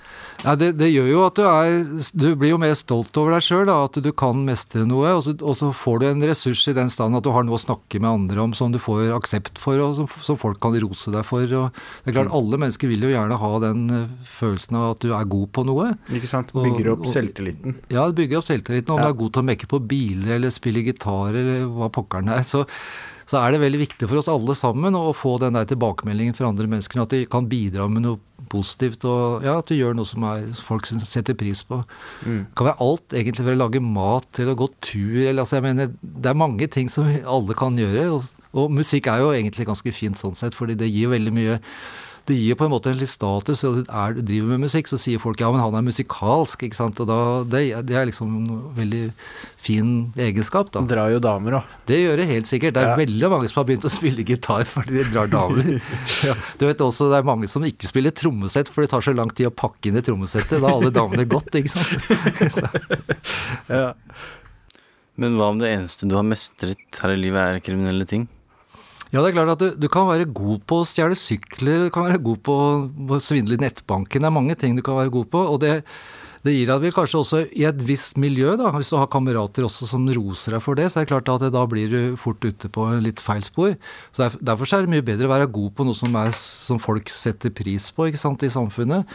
Ja, 0.43 0.57
det, 0.59 0.73
det 0.81 0.89
gjør 0.91 1.07
jo 1.07 1.21
at 1.23 1.37
du 1.39 1.43
er 1.47 1.85
Du 2.19 2.25
blir 2.35 2.51
jo 2.51 2.59
mer 2.59 2.73
stolt 2.75 3.15
over 3.21 3.37
deg 3.37 3.45
sjøl, 3.47 3.69
at 3.71 3.95
du 4.03 4.09
kan 4.17 4.41
mestre 4.47 4.83
noe. 4.89 5.13
Og 5.15 5.23
så, 5.27 5.35
og 5.39 5.55
så 5.61 5.69
får 5.77 6.01
du 6.03 6.07
en 6.09 6.25
ressurs 6.27 6.65
i 6.67 6.75
den 6.75 6.91
stand 6.91 7.15
at 7.15 7.23
du 7.23 7.31
har 7.31 7.45
noe 7.47 7.59
å 7.59 7.63
snakke 7.63 8.01
med 8.03 8.11
andre 8.11 8.43
om 8.43 8.55
som 8.59 8.73
du 8.75 8.81
får 8.83 9.13
aksept 9.15 9.61
for, 9.63 9.79
og 9.85 9.95
som, 10.01 10.09
som 10.27 10.39
folk 10.41 10.59
kan 10.63 10.75
rose 10.83 11.13
deg 11.15 11.23
for. 11.29 11.47
Og 11.47 11.71
det 11.71 12.11
er 12.11 12.17
klart, 12.19 12.33
Alle 12.35 12.59
mennesker 12.59 12.91
vil 12.91 13.07
jo 13.07 13.13
gjerne 13.15 13.39
ha 13.39 13.53
den 13.63 13.85
eh, 14.01 14.09
følelsen 14.27 14.81
av 14.81 14.89
at 14.97 15.07
du 15.07 15.13
er 15.15 15.31
god 15.37 15.53
på 15.55 15.67
noe. 15.69 15.93
Ikke 16.11 16.31
sant? 16.31 16.51
Bygger 16.57 16.93
opp 16.97 17.07
og- 17.07 17.13
selvtilliten. 17.15 17.79
Ja, 17.95 18.09
bygger 18.11 18.43
opp 18.43 18.51
selvtilliten. 18.51 18.91
Om 18.97 18.99
Ja. 18.99 19.07
du 19.07 19.15
er 19.15 19.21
god 19.23 19.33
til 19.39 19.43
å 19.45 19.49
mekke 19.53 19.71
på 19.71 19.79
biler 19.87 20.37
eller 20.41 20.51
spille 20.51 20.83
gitar 20.83 21.31
eller 21.39 21.65
hva 21.71 21.89
pokkeren 21.93 22.29
er, 22.35 22.43
så, 22.43 22.65
så 23.31 23.39
er 23.45 23.55
det 23.55 23.63
veldig 23.63 23.85
viktig 23.87 24.09
for 24.11 24.19
oss 24.19 24.29
alle 24.29 24.55
sammen 24.59 24.99
å 24.99 25.15
få 25.15 25.37
den 25.41 25.55
der 25.55 25.71
tilbakemeldingen 25.71 26.35
fra 26.35 26.51
andre 26.51 26.67
mennesker. 26.67 27.05
At 27.07 27.15
de 27.15 27.23
kan 27.31 27.47
bidra 27.49 27.87
med 27.89 28.03
noe 28.09 28.19
positivt, 28.53 29.07
og 29.09 29.47
ja, 29.47 29.57
at 29.63 29.71
du 29.71 29.77
gjør 29.79 29.97
noe 29.97 30.09
som 30.09 30.27
er, 30.29 30.45
folk 30.61 30.89
setter 30.91 31.37
pris 31.39 31.65
på. 31.69 31.81
Mm. 32.27 32.45
Det 32.45 32.59
kan 32.59 32.69
være 32.71 32.87
alt, 32.87 33.17
egentlig, 33.17 33.47
fra 33.47 33.57
å 33.57 33.63
lage 33.65 33.83
mat 33.85 34.29
til 34.37 34.53
å 34.53 34.59
gå 34.59 34.69
tur. 34.85 35.19
Eller, 35.25 35.43
altså, 35.43 35.59
jeg 35.59 35.67
mener, 35.67 35.93
det 36.03 36.33
er 36.33 36.39
mange 36.45 36.69
ting 36.73 36.93
som 36.93 37.09
alle 37.09 37.57
kan 37.59 37.81
gjøre. 37.81 38.07
Og, 38.15 38.47
og 38.53 38.73
musikk 38.79 39.11
er 39.11 39.25
jo 39.25 39.35
egentlig 39.35 39.69
ganske 39.69 39.97
fint 39.97 40.21
sånn 40.21 40.39
sett, 40.39 40.57
fordi 40.59 40.79
det 40.79 40.93
gir 40.93 41.13
veldig 41.15 41.35
mye 41.35 41.59
det 42.29 42.37
gir 42.39 42.55
på 42.55 42.65
en 42.69 42.71
måte 42.71 42.91
en 42.93 42.99
litt 43.01 43.11
status. 43.11 43.65
og 43.67 43.81
er, 43.89 44.13
du 44.15 44.23
driver 44.23 44.53
med 44.53 44.61
musikk, 44.69 44.87
så 44.87 44.99
sier 45.01 45.19
folk 45.19 45.41
ja, 45.43 45.49
men 45.51 45.59
han 45.63 45.75
er 45.75 45.83
musikalsk. 45.87 46.63
ikke 46.69 46.79
sant? 46.79 47.01
Og 47.03 47.09
da, 47.11 47.17
det, 47.51 47.63
det 47.89 47.97
er 47.99 48.07
liksom 48.07 48.37
en 48.43 48.61
veldig 48.77 49.01
fin 49.63 49.89
egenskap. 50.19 50.71
da. 50.75 50.83
Drar 50.87 51.11
jo 51.15 51.19
damer 51.23 51.59
òg. 51.61 51.73
Det 51.91 51.99
gjør 52.01 52.17
det 52.23 52.27
helt 52.31 52.47
sikkert. 52.51 52.75
Det 52.77 52.83
er 52.85 52.93
Ja. 52.93 52.97
veldig 53.01 53.31
mange 53.33 53.49
som 53.51 53.61
har 53.63 53.67
begynt 53.71 53.87
å 53.89 53.93
spille 53.93 54.25
gitar 54.27 54.65
fordi 54.71 55.01
de 55.01 55.07
drar 55.13 55.31
damer. 55.33 55.73
ja. 56.29 56.35
Du 56.59 56.67
vet 56.69 56.85
også 56.87 57.11
det 57.11 57.19
er 57.23 57.27
mange 57.27 57.49
som 57.51 57.63
ikke 57.67 57.91
spiller 57.91 58.15
trommesett, 58.15 58.71
for 58.71 58.83
det 58.87 58.91
tar 58.95 59.03
så 59.03 59.15
lang 59.17 59.31
tid 59.35 59.51
å 59.51 59.55
pakke 59.55 59.91
inn 59.91 59.99
det 59.99 60.05
trommesettet. 60.07 60.61
Da 60.63 60.67
har 60.69 60.79
alle 60.79 60.93
damene 60.95 61.27
gått, 61.27 61.51
ikke 61.59 61.75
sant. 61.75 62.71
Ja. 63.73 63.93
Men 65.21 65.35
hva 65.37 65.51
om 65.53 65.59
det 65.61 65.69
eneste 65.75 66.07
du 66.09 66.15
har 66.17 66.25
mestret 66.25 66.79
her 67.03 67.13
i 67.13 67.19
livet 67.21 67.43
er 67.59 67.61
kriminelle 67.65 68.07
ting? 68.09 68.25
Ja, 69.13 69.21
det 69.21 69.29
er 69.31 69.37
klart 69.37 69.51
at 69.55 69.61
du, 69.61 69.69
du 69.77 69.89
kan 69.93 70.07
være 70.09 70.25
god 70.33 70.63
på 70.69 70.81
å 70.81 70.89
stjele 70.89 71.17
sykler, 71.19 71.87
du 71.87 71.91
kan 71.93 72.07
være 72.09 72.23
god 72.25 72.39
på 72.49 72.55
å 73.13 73.19
svindle 73.21 73.59
i 73.59 73.61
nettbanken. 73.61 74.23
Det 74.25 74.29
er 74.31 74.33
mange 74.41 74.57
ting 74.57 74.75
du 74.79 74.81
kan 74.87 74.97
være 74.97 75.13
god 75.13 75.29
på. 75.35 75.47
og 75.53 75.61
det 75.65 75.83
det 76.43 76.51
gir 76.57 76.67
deg 76.67 76.81
vel 76.83 76.91
kanskje 76.91 77.19
også 77.21 77.41
i 77.55 77.63
et 77.69 77.83
visst 77.87 78.17
miljø, 78.19 78.57
da, 78.59 78.73
hvis 78.75 78.89
du 78.91 78.97
har 78.99 79.07
kamerater 79.07 79.63
også 79.63 79.87
som 79.87 80.09
roser 80.11 80.57
deg 80.57 80.63
for 80.65 80.75
det, 80.75 80.89
så 80.91 80.99
er 80.99 81.05
det 81.07 81.13
klart 81.13 81.29
at 81.31 81.45
da 81.55 81.61
blir 81.71 81.87
du 81.93 82.17
fort 82.19 82.43
ute 82.43 82.67
på 82.75 82.87
litt 82.99 83.23
feil 83.23 83.45
spor. 83.47 83.77
Så 84.11 84.25
derf- 84.25 84.41
Derfor 84.43 84.67
så 84.67 84.81
er 84.81 84.89
det 84.89 84.91
mye 84.91 85.05
bedre 85.07 85.29
å 85.29 85.31
være 85.31 85.47
god 85.55 85.71
på 85.79 85.87
noe 85.87 85.95
som, 85.95 86.11
er, 86.19 86.35
som 86.35 86.81
folk 86.83 87.07
setter 87.15 87.55
pris 87.55 87.87
på 87.95 88.09
ikke 88.11 88.19
sant, 88.19 88.43
i 88.43 88.51
samfunnet. 88.51 89.07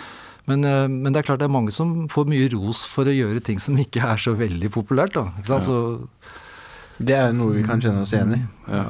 Men, 0.47 0.63
eh, 0.63 0.88
men 0.88 1.12
det 1.12 1.19
er 1.19 1.27
klart 1.33 1.43
det 1.43 1.49
er 1.49 1.55
mange 1.57 1.75
som 1.75 2.07
får 2.07 2.31
mye 2.31 2.47
ros 2.55 2.86
for 2.88 3.12
å 3.12 3.17
gjøre 3.17 3.43
ting 3.43 3.60
som 3.60 3.75
ikke 3.75 4.07
er 4.07 4.23
så 4.23 4.31
veldig 4.31 4.71
populært. 4.71 5.19
da, 5.19 5.25
ikke 5.36 5.51
sant? 5.51 5.67
Så 5.67 6.07
Det 7.03 7.19
er 7.19 7.36
noe 7.36 7.60
vi 7.60 7.67
kan 7.67 7.83
kjenne 7.83 8.07
oss 8.07 8.15
igjen 8.15 8.38
i. 8.39 8.43
ja. 8.71 8.88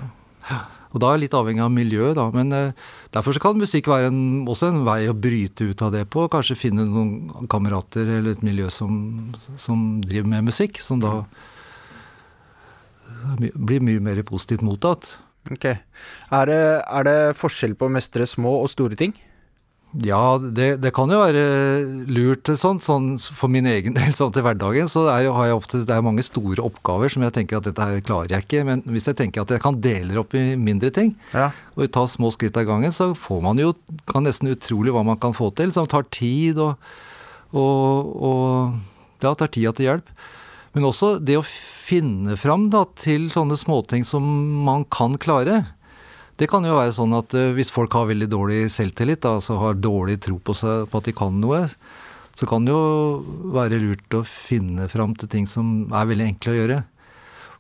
Og 0.97 1.01
da 1.03 1.11
er 1.13 1.21
litt 1.21 1.35
avhengig 1.37 1.61
av 1.61 1.69
miljøet, 1.73 2.15
da. 2.17 2.23
Men 2.33 2.49
eh, 2.57 2.71
derfor 3.13 3.37
kan 3.43 3.59
musikk 3.61 3.85
være 3.91 4.09
en, 4.09 4.21
også 4.49 4.71
en 4.71 4.79
vei 4.87 5.03
å 5.11 5.13
bryte 5.13 5.67
ut 5.69 5.83
av 5.85 5.93
det 5.93 6.07
på. 6.09 6.25
Kanskje 6.33 6.57
finne 6.57 6.87
noen 6.89 7.45
kamerater 7.51 8.09
eller 8.17 8.33
et 8.33 8.41
miljø 8.45 8.71
som, 8.73 8.97
som 9.61 9.85
driver 10.01 10.31
med 10.33 10.49
musikk, 10.49 10.81
som 10.81 10.99
da 11.03 11.19
my- 13.37 13.53
blir 13.53 13.83
mye 13.85 14.01
mer 14.03 14.23
positivt 14.25 14.65
mottatt. 14.65 15.13
Ok. 15.51 15.65
Er 15.69 16.49
det, 16.49 16.59
er 16.83 17.07
det 17.07 17.17
forskjell 17.39 17.77
på 17.79 17.87
å 17.87 17.93
mestre 17.93 18.25
små 18.27 18.57
og 18.63 18.71
store 18.73 18.97
ting? 18.99 19.13
Ja, 20.03 20.35
det, 20.37 20.81
det 20.83 20.91
kan 20.93 21.09
jo 21.09 21.17
være 21.21 21.43
lurt 22.11 22.49
sånn, 22.59 22.77
sånn 22.83 23.05
for 23.17 23.49
min 23.49 23.65
egen 23.71 23.95
del 23.95 24.11
sånn 24.13 24.33
til 24.35 24.43
hverdagen. 24.45 24.89
Så 24.91 25.05
er, 25.09 25.29
har 25.33 25.47
jeg 25.47 25.55
ofte, 25.57 25.79
det 25.87 25.95
er 25.95 26.03
mange 26.05 26.25
store 26.27 26.61
oppgaver 26.67 27.09
som 27.09 27.23
jeg 27.23 27.33
tenker 27.37 27.57
at 27.61 27.69
dette 27.69 27.87
her 27.87 28.03
klarer 28.05 28.35
jeg 28.35 28.45
ikke. 28.45 28.65
Men 28.67 28.83
hvis 28.85 29.07
jeg 29.09 29.17
tenker 29.23 29.45
at 29.45 29.53
jeg 29.55 29.63
kan 29.63 29.79
dele 29.81 30.11
det 30.11 30.19
opp 30.21 30.35
i 30.37 30.43
mindre 30.59 30.91
ting, 30.93 31.15
Ja. 31.33 31.49
og 31.75 31.87
ta 31.95 32.03
små 32.05 32.29
skritt 32.35 32.59
av 32.59 32.67
gangen, 32.67 32.91
så 32.93 33.13
får 33.17 33.41
man 33.47 33.57
jo 33.63 33.71
kan 34.11 34.27
nesten 34.27 34.51
utrolig 34.51 34.93
hva 34.93 35.05
man 35.07 35.17
kan 35.23 35.33
få 35.33 35.49
til. 35.55 35.71
Som 35.73 35.87
tar 35.89 36.05
tid 36.13 36.59
og, 36.61 36.75
og, 37.55 38.11
og 38.27 39.23
ja, 39.23 39.33
tar 39.33 39.47
tida 39.49 39.73
til 39.73 39.87
hjelp. 39.89 40.13
Men 40.75 40.85
også 40.91 41.15
det 41.23 41.39
å 41.39 41.45
finne 41.47 42.35
fram 42.37 42.67
da, 42.69 42.83
til 42.99 43.31
sånne 43.33 43.55
småting 43.57 44.03
som 44.05 44.21
man 44.67 44.83
kan 44.93 45.15
klare. 45.17 45.63
Det 46.37 46.45
kan 46.49 46.65
jo 46.65 46.75
være 46.77 46.93
sånn 46.93 47.15
at 47.17 47.33
eh, 47.37 47.53
hvis 47.57 47.73
folk 47.73 47.95
har 47.97 48.09
veldig 48.11 48.27
dårlig 48.29 48.59
selvtillit, 48.73 49.25
altså 49.25 49.57
har 49.61 49.79
dårlig 49.81 50.19
tro 50.21 50.37
på, 50.37 50.53
seg, 50.57 50.85
på 50.91 51.01
at 51.01 51.07
de 51.09 51.15
kan 51.17 51.39
noe, 51.41 51.63
så 52.37 52.45
kan 52.49 52.67
det 52.67 52.75
jo 52.75 53.51
være 53.55 53.79
lurt 53.81 54.13
å 54.13 54.21
finne 54.27 54.85
fram 54.91 55.15
til 55.17 55.31
ting 55.33 55.47
som 55.49 55.87
er 55.89 56.09
veldig 56.11 56.27
enkle 56.31 56.53
å 56.53 56.59
gjøre. 56.59 56.81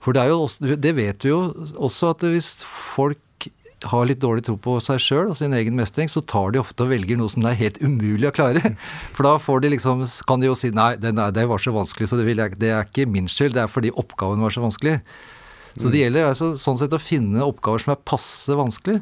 For 0.03 0.13
det, 0.13 0.27
også, 0.29 0.75
det 0.77 0.93
vet 0.97 1.25
vi 1.25 1.31
jo 1.33 1.39
også 1.73 2.11
at 2.13 2.27
hvis 2.29 2.51
folk 2.67 3.23
har 3.85 4.07
litt 4.09 4.21
dårlig 4.21 4.43
tro 4.45 4.55
på 4.61 4.75
seg 4.81 5.01
sjøl 5.01 5.31
og 5.31 5.37
sin 5.37 5.53
egen 5.53 5.77
mestring, 5.77 6.09
så 6.09 6.21
tar 6.25 6.53
de 6.53 6.61
ofte 6.61 6.85
og 6.85 6.91
velger 6.93 7.17
noe 7.17 7.29
som 7.29 7.43
det 7.45 7.51
er 7.51 7.59
helt 7.59 7.81
umulig 7.81 8.29
å 8.29 8.33
klare. 8.33 8.75
For 9.15 9.25
da 9.25 9.35
får 9.41 9.63
de 9.63 9.73
liksom, 9.73 10.05
kan 10.29 10.41
de 10.41 10.49
jo 10.49 10.57
si 10.57 10.71
nei, 10.73 10.93
det 11.01 11.47
var 11.49 11.61
så 11.61 11.73
vanskelig, 11.73 12.09
så 12.09 12.21
det, 12.21 12.29
jeg, 12.29 12.57
det 12.61 12.71
er 12.73 12.85
ikke 12.85 13.09
min 13.09 13.29
skyld, 13.29 13.57
det 13.57 13.65
er 13.65 13.73
fordi 13.73 13.93
oppgaven 13.97 14.45
var 14.45 14.53
så 14.53 14.65
vanskelig. 14.65 14.99
Så 15.77 15.91
det 15.93 16.01
gjelder 16.05 16.29
altså, 16.31 16.53
sånn 16.59 16.79
sett 16.81 16.93
å 16.95 16.99
finne 17.01 17.45
oppgaver 17.45 17.83
som 17.83 17.93
er 17.93 18.01
passe 18.07 18.55
vanskelig. 18.57 19.01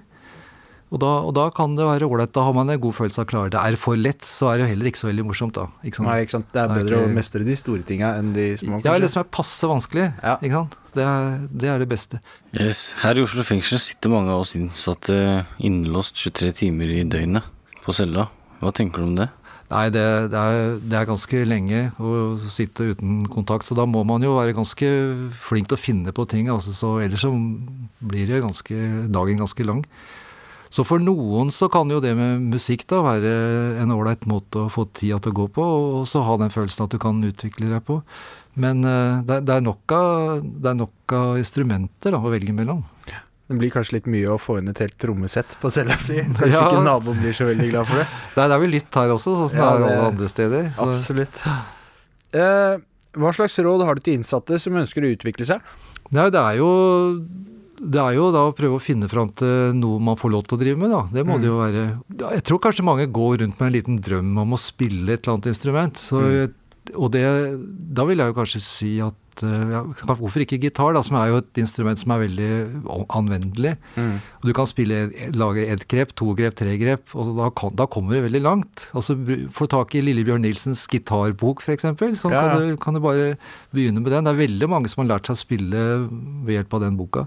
Og 0.93 0.99
da, 1.01 1.09
og 1.25 1.31
da 1.35 1.47
kan 1.51 1.73
det 1.75 1.83
være 1.83 2.05
ålreit. 2.07 2.31
Da 2.35 2.43
har 2.45 2.53
man 2.55 2.69
en 2.69 2.79
god 2.79 2.93
følelse 2.95 3.19
av 3.19 3.25
å 3.25 3.29
klare 3.31 3.49
det. 3.51 3.57
Er 3.59 3.73
det 3.73 3.79
for 3.81 3.97
lett, 3.99 4.21
så 4.23 4.51
er 4.51 4.59
det 4.59 4.63
jo 4.65 4.69
heller 4.75 4.89
ikke 4.91 5.01
så 5.01 5.07
veldig 5.09 5.25
morsomt, 5.27 5.55
da. 5.57 5.65
Ikke 5.83 5.97
sant? 5.99 6.07
Nei, 6.07 6.17
ikke 6.23 6.35
sant. 6.37 6.47
Det 6.53 6.61
er 6.61 6.67
Det 6.69 6.75
er 6.75 6.83
bedre 6.85 6.99
å 7.01 7.09
mestre 7.15 7.41
de 7.47 7.55
store 7.57 7.83
tinga 7.89 8.11
enn 8.19 8.29
de 8.35 8.45
små, 8.61 8.77
Ja, 8.85 8.93
eller 8.93 9.09
kanskje. 9.09 9.13
som 9.15 9.23
er 9.25 9.31
passe 9.33 9.69
vanskelig. 9.71 10.05
Ikke 10.35 10.53
sant? 10.59 10.77
Det 10.95 11.03
er, 11.03 11.39
det 11.51 11.71
er 11.73 11.81
det 11.81 11.89
beste. 11.91 12.21
Yes. 12.53 12.83
Her 13.01 13.17
i 13.17 13.25
Oslo 13.25 13.43
fengsel 13.43 13.81
sitter 13.81 14.13
mange 14.13 14.31
av 14.31 14.45
oss 14.45 14.53
innsatte 14.55 15.17
innelåst 15.59 16.15
23 16.21 16.53
timer 16.61 16.93
i 16.93 17.01
døgnet 17.03 17.43
på 17.83 17.91
cella. 17.97 18.29
Hva 18.61 18.71
tenker 18.71 19.01
du 19.03 19.09
om 19.09 19.17
det? 19.17 19.27
Nei, 19.65 19.85
det, 19.89 20.03
det, 20.29 20.37
er, 20.39 20.75
det 20.77 20.97
er 20.99 21.07
ganske 21.09 21.39
lenge 21.47 21.79
å 21.97 22.35
sitte 22.53 22.91
uten 22.91 23.23
kontakt, 23.33 23.65
så 23.65 23.77
da 23.77 23.87
må 23.89 24.03
man 24.05 24.21
jo 24.21 24.35
være 24.37 24.53
ganske 24.53 24.89
flink 25.33 25.71
til 25.71 25.77
å 25.77 25.81
finne 25.81 26.13
på 26.13 26.27
ting. 26.29 26.51
Altså, 26.53 26.75
så 26.75 26.99
ellers 27.01 27.25
så 27.25 27.31
blir 28.05 28.29
det 28.29 28.43
ganske, 28.45 28.77
dagen 29.09 29.41
ganske 29.41 29.65
lang. 29.65 29.81
Så 30.75 30.83
for 30.85 31.01
noen 31.01 31.49
så 31.55 31.69
kan 31.71 31.89
jo 31.89 32.01
det 32.03 32.13
med 32.17 32.45
musikk 32.51 32.83
da 32.91 32.99
være 33.05 33.33
en 33.81 33.93
ålreit 33.95 34.25
måte 34.29 34.65
å 34.65 34.71
få 34.71 34.85
tida 34.93 35.17
til 35.23 35.33
å 35.33 35.39
gå 35.39 35.45
på, 35.57 35.65
og 36.01 36.07
så 36.09 36.21
ha 36.27 36.37
den 36.41 36.53
følelsen 36.53 36.85
at 36.85 36.93
du 36.93 36.99
kan 37.01 37.23
utvikle 37.25 37.71
deg 37.71 37.81
på. 37.87 38.01
Men 38.59 38.85
eh, 38.87 39.21
det, 39.25 39.41
det, 39.47 39.57
er 39.57 39.65
nok 39.65 39.95
av, 39.95 40.43
er 40.61 41.39
instrumenter 41.41 42.13
da, 42.13 42.21
å 42.21 42.33
velge 42.33 42.53
mellom. 42.55 42.83
Det 43.47 43.57
blir 43.59 43.69
kanskje 43.69 43.93
litt 43.99 44.07
mye 44.09 44.31
å 44.33 44.39
få 44.41 44.55
inn 44.57 44.71
et 44.71 44.79
helt 44.81 44.95
trommesett 44.97 45.57
på 45.61 45.69
cella 45.69 45.97
si. 46.01 46.15
Kanskje 46.23 46.49
Ja. 46.49 46.63
ikke 46.65 46.81
naboen 46.85 47.19
blir 47.21 47.33
så 47.37 47.45
veldig 47.45 47.69
glad 47.69 47.85
for 47.91 48.01
det. 48.01 48.07
Nei, 48.37 48.47
det 48.49 48.55
er 48.55 48.61
vel 48.63 48.73
litt 48.73 48.97
her 48.97 49.13
også, 49.13 49.35
sånn 49.37 49.49
som 49.51 49.57
Ja, 49.61 49.67
det 49.77 49.85
er 49.85 49.97
alle 49.99 50.07
andre 50.11 50.29
steder. 50.31 50.69
Så. 50.73 50.87
Absolutt. 50.89 51.43
Eh, 52.33 52.77
hva 53.21 53.31
slags 53.37 53.57
råd 53.63 53.85
har 53.85 53.95
du 53.95 54.01
til 54.05 54.17
innsatte 54.17 54.57
som 54.59 54.73
ønsker 54.81 55.05
å 55.05 55.11
utvikle 55.13 55.45
seg? 55.47 55.61
Nei, 56.15 56.29
det 56.33 56.41
er 56.41 56.57
jo 56.59 56.71
det 57.75 57.99
er 57.99 58.13
jo 58.15 58.29
da 58.31 58.45
å 58.47 58.53
prøve 58.55 58.77
å 58.79 58.81
finne 58.81 59.07
fram 59.11 59.29
til 59.35 59.73
noe 59.75 59.99
man 60.01 60.15
får 60.17 60.31
lov 60.31 60.45
til 60.47 60.55
å 60.57 60.59
drive 60.61 60.79
med, 60.79 60.93
da. 60.95 61.01
Det 61.11 61.25
må 61.27 61.35
det 61.41 61.49
jo 61.49 61.57
være. 61.59 61.81
Jeg 62.31 62.43
tror 62.47 62.61
kanskje 62.63 62.85
mange 62.87 63.05
går 63.11 63.41
rundt 63.43 63.59
med 63.59 63.67
en 63.67 63.75
liten 63.75 63.97
drøm 64.01 64.29
om 64.41 64.55
å 64.55 64.59
spille 64.61 65.11
et 65.11 65.19
eller 65.27 65.35
annet 65.35 65.49
instrument. 65.51 65.99
Så, 65.99 66.21
Og 66.95 67.11
det, 67.11 67.23
da 67.97 68.05
vil 68.07 68.21
jeg 68.21 68.31
jo 68.31 68.37
kanskje 68.37 68.61
si 68.63 68.91
at 69.03 69.17
eh, 69.43 69.71
ja, 69.73 69.81
Hvorfor 70.07 70.43
ikke 70.43 70.59
gitar, 70.61 70.93
da, 70.95 71.01
som 71.03 71.17
er 71.19 71.31
jo 71.33 71.39
et 71.41 71.59
instrument 71.59 71.99
som 71.99 72.13
er 72.15 72.21
veldig 72.23 72.49
anvendelig. 73.15 73.75
Og 73.97 74.47
du 74.47 74.53
kan 74.55 74.69
spille, 74.69 75.09
lage 75.35 75.65
ett 75.73 75.87
grep, 75.91 76.13
to 76.15 76.31
grep, 76.37 76.55
tre 76.55 76.77
grep, 76.79 77.11
og 77.17 77.33
da, 77.39 77.49
kan, 77.57 77.73
da 77.75 77.87
kommer 77.91 78.15
du 78.15 78.25
veldig 78.27 78.43
langt. 78.45 78.87
Altså 78.95 79.17
Få 79.51 79.67
tak 79.71 79.95
i 79.95 80.03
Lillebjørn 80.05 80.45
Nilsens 80.45 80.85
gitarbok, 80.91 81.61
f.eks. 81.65 81.87
Så 82.21 82.31
Ja, 82.31 82.39
ja. 82.39 82.41
kan, 82.55 82.61
du, 82.61 82.77
kan 82.77 82.93
du 82.93 83.01
bare 83.03 83.35
begynne 83.75 83.99
med 84.03 84.11
den. 84.13 84.25
Det 84.27 84.33
er 84.35 84.43
veldig 84.45 84.69
mange 84.71 84.91
som 84.91 85.03
har 85.03 85.15
lært 85.15 85.27
seg 85.29 85.35
å 85.37 85.43
spille 85.43 85.85
ved 86.45 86.55
hjelp 86.59 86.73
av 86.77 86.85
den 86.87 86.97
boka. 86.99 87.25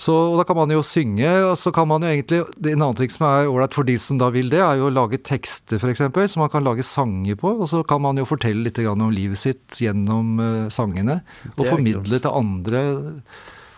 Så 0.00 0.14
og 0.16 0.38
Da 0.40 0.46
kan 0.48 0.56
man 0.56 0.72
jo 0.72 0.80
synge, 0.86 1.28
og 1.44 1.58
så 1.60 1.72
kan 1.74 1.88
man 1.90 2.04
jo 2.04 2.08
egentlig 2.08 2.40
det 2.56 2.72
En 2.72 2.84
annen 2.86 2.96
ting 2.96 3.12
som 3.12 3.26
er 3.28 3.50
ålreit 3.50 3.76
for 3.76 3.84
de 3.84 3.98
som 4.00 4.20
da 4.20 4.30
vil 4.32 4.48
det, 4.52 4.62
er 4.64 4.80
jo 4.80 4.88
å 4.88 4.94
lage 4.94 5.20
tekster, 5.20 5.76
f.eks., 5.76 6.32
som 6.32 6.44
man 6.44 6.52
kan 6.52 6.64
lage 6.64 6.86
sanger 6.86 7.36
på. 7.40 7.52
Og 7.52 7.68
så 7.68 7.82
kan 7.84 8.00
man 8.00 8.16
jo 8.16 8.28
fortelle 8.28 8.64
litt 8.64 8.80
grann 8.80 9.04
om 9.04 9.12
livet 9.12 9.40
sitt 9.40 9.80
gjennom 9.80 10.40
uh, 10.40 10.68
sangene. 10.72 11.20
Og 11.56 11.66
formidle 11.66 12.20
til 12.20 12.32
andre 12.32 12.82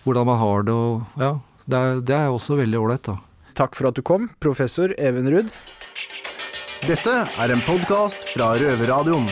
hvordan 0.03 0.29
man 0.31 0.41
har 0.43 0.69
det 0.69 0.77
og 0.77 1.19
Ja. 1.21 1.39
Det 1.63 1.79
er, 1.79 2.01
det 2.03 2.15
er 2.17 2.33
også 2.35 2.57
veldig 2.59 2.79
ålreit, 2.81 3.07
da. 3.07 3.21
Takk 3.55 3.77
for 3.79 3.87
at 3.87 3.95
du 3.95 4.03
kom, 4.03 4.27
professor 4.43 4.91
Even 4.99 5.29
Ruud. 5.31 5.53
Dette 6.83 7.15
er 7.39 7.55
en 7.55 7.63
podkast 7.63 8.27
fra 8.33 8.49
Røverradioen. 8.59 9.29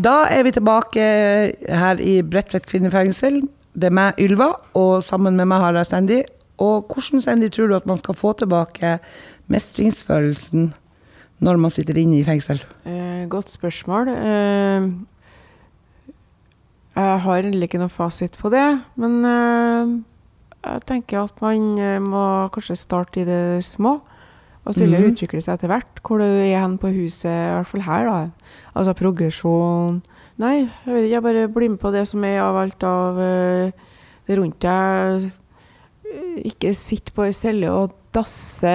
Da 0.00 0.22
er 0.32 0.46
vi 0.46 0.54
tilbake 0.56 1.04
her 1.82 2.00
i 2.00 2.22
Bredtvet 2.24 2.70
kvinnefengsel. 2.70 3.42
Det 3.78 3.86
er 3.90 3.94
meg, 3.94 4.18
Ylva, 4.18 4.48
og 4.74 5.02
sammen 5.06 5.36
med 5.38 5.46
meg 5.46 5.60
har 5.62 5.76
jeg 5.78 5.86
Sandy. 5.86 6.18
Og 6.58 6.88
hvordan, 6.90 7.20
Sandy, 7.22 7.48
tror 7.54 7.68
du 7.70 7.76
at 7.76 7.86
man 7.86 7.96
skal 8.00 8.16
få 8.18 8.32
tilbake 8.40 8.96
mestringsfølelsen 9.52 10.72
når 11.46 11.60
man 11.62 11.70
sitter 11.70 11.94
inne 12.00 12.18
i 12.18 12.24
fengsel? 12.26 12.58
Eh, 12.84 13.28
godt 13.30 13.52
spørsmål. 13.54 14.08
Eh, 14.10 14.88
jeg 16.98 17.20
har 17.22 17.38
egentlig 17.44 17.68
ikke 17.68 17.78
noe 17.84 17.92
fasit 17.94 18.34
på 18.40 18.50
det, 18.50 18.64
men 18.98 19.18
eh, 19.28 19.92
jeg 20.66 20.82
tenker 20.90 21.22
at 21.28 21.38
man 21.44 21.68
eh, 21.78 21.98
må 22.02 22.24
kanskje 22.54 22.74
starte 22.80 23.22
i 23.22 23.28
det 23.28 23.62
små. 23.66 24.00
Og 24.66 24.74
så 24.74 24.82
vil 24.82 24.90
det 24.92 25.00
Mhm. 25.00 25.12
utvikle 25.14 25.40
seg 25.40 25.54
etter 25.54 25.70
hvert, 25.70 26.00
hvor 26.04 26.18
du 26.20 26.24
er 26.26 26.58
hen 26.60 26.74
på 26.76 26.90
huset, 26.92 27.30
i 27.30 27.52
hvert 27.54 27.66
fall 27.70 27.80
her, 27.86 28.04
da. 28.04 28.16
Altså 28.76 28.92
progresjon. 28.98 30.02
Nei, 30.38 30.68
jeg 30.68 30.94
vet 30.94 31.04
ikke, 31.04 31.14
jeg 31.16 31.24
bare 31.24 31.48
blir 31.50 31.70
med 31.72 31.80
på 31.82 31.90
det 31.90 32.04
som 32.06 32.24
er 32.26 32.38
av 32.44 32.56
alt 32.60 32.84
av 32.86 33.16
eh, 33.18 33.72
det 34.28 34.36
rundt 34.38 34.60
deg. 34.62 35.28
Ikke 36.46 36.70
sitt 36.78 37.10
på 37.14 37.26
ei 37.26 37.34
celle 37.34 37.72
og 37.74 37.96
dasse 38.14 38.70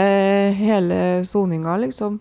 hele 0.60 0.98
soninga, 1.26 1.78
liksom. 1.86 2.20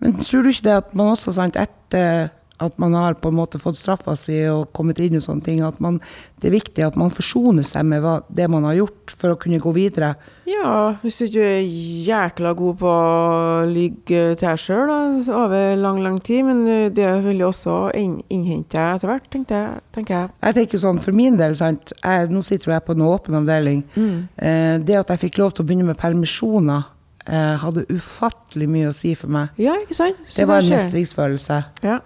Men 0.00 0.16
tror 0.16 0.42
du 0.46 0.52
ikke 0.52 0.68
det 0.70 0.78
at 0.78 0.94
man 0.96 1.12
også, 1.12 1.34
sant, 1.36 1.60
etter 1.60 2.30
at 2.60 2.76
man 2.80 2.94
har 2.94 3.16
på 3.20 3.30
en 3.30 3.38
måte 3.38 3.60
fått 3.60 3.78
straffa 3.80 4.14
si 4.18 4.36
og 4.50 4.68
kommet 4.76 5.00
inn 5.02 5.16
i 5.16 5.22
sånne 5.22 5.44
ting, 5.44 5.62
at 5.64 5.80
man, 5.82 5.98
det 6.40 6.50
er 6.50 6.56
viktig 6.58 6.84
at 6.84 6.98
man 7.00 7.12
forsoner 7.14 7.66
seg 7.66 7.86
med 7.88 8.04
hva, 8.04 8.20
det 8.28 8.48
man 8.52 8.66
har 8.68 8.76
gjort, 8.82 9.14
for 9.16 9.32
å 9.32 9.38
kunne 9.40 9.60
gå 9.62 9.72
videre? 9.76 10.12
Ja, 10.50 10.96
hvis 11.02 11.20
du 11.20 11.26
ikke 11.26 11.46
er 11.46 11.64
jækla 12.06 12.52
god 12.58 12.78
på 12.80 12.90
å 12.90 13.64
ligge 13.70 14.22
til 14.34 14.46
deg 14.46 14.60
sjøl 14.60 14.92
over 15.30 15.76
lang, 15.80 16.02
lang 16.04 16.20
tid, 16.26 16.44
men 16.48 16.62
eh, 16.68 16.86
det 16.94 17.08
vil 17.26 17.44
jo 17.44 17.50
også 17.50 17.78
inn, 17.98 18.18
innhente 18.32 18.76
deg 18.76 19.00
etter 19.00 19.12
hvert, 19.12 19.28
tenkte 19.32 19.58
jeg, 19.58 19.82
tenker 19.96 20.18
jeg. 20.18 20.32
Jeg 20.46 20.58
tenker 20.60 20.84
sånn, 20.84 21.02
For 21.02 21.16
min 21.16 21.38
del, 21.40 21.56
sant, 21.58 21.94
jeg, 21.96 22.30
nå 22.32 22.44
sitter 22.46 22.76
jeg 22.76 22.86
på 22.86 22.96
en 22.96 23.06
åpen 23.08 23.40
avdeling. 23.40 23.84
Eh, 23.96 24.76
det 24.84 24.98
at 25.00 25.14
jeg 25.14 25.26
fikk 25.28 25.40
lov 25.40 25.54
til 25.54 25.64
å 25.64 25.70
begynne 25.70 25.88
med 25.88 26.00
permisjoner, 26.00 26.88
eh, 27.26 27.56
hadde 27.62 27.86
ufattelig 27.92 28.68
mye 28.70 28.90
å 28.90 28.96
si 28.96 29.14
for 29.18 29.32
meg. 29.32 29.54
Ja, 29.60 29.76
ikke 29.84 29.96
sant? 29.98 30.22
Så 30.26 30.42
Det 30.42 30.48
var 30.50 30.62
en 30.62 30.74
mestringsfølelse. 30.74 31.60
Ja. 31.86 32.00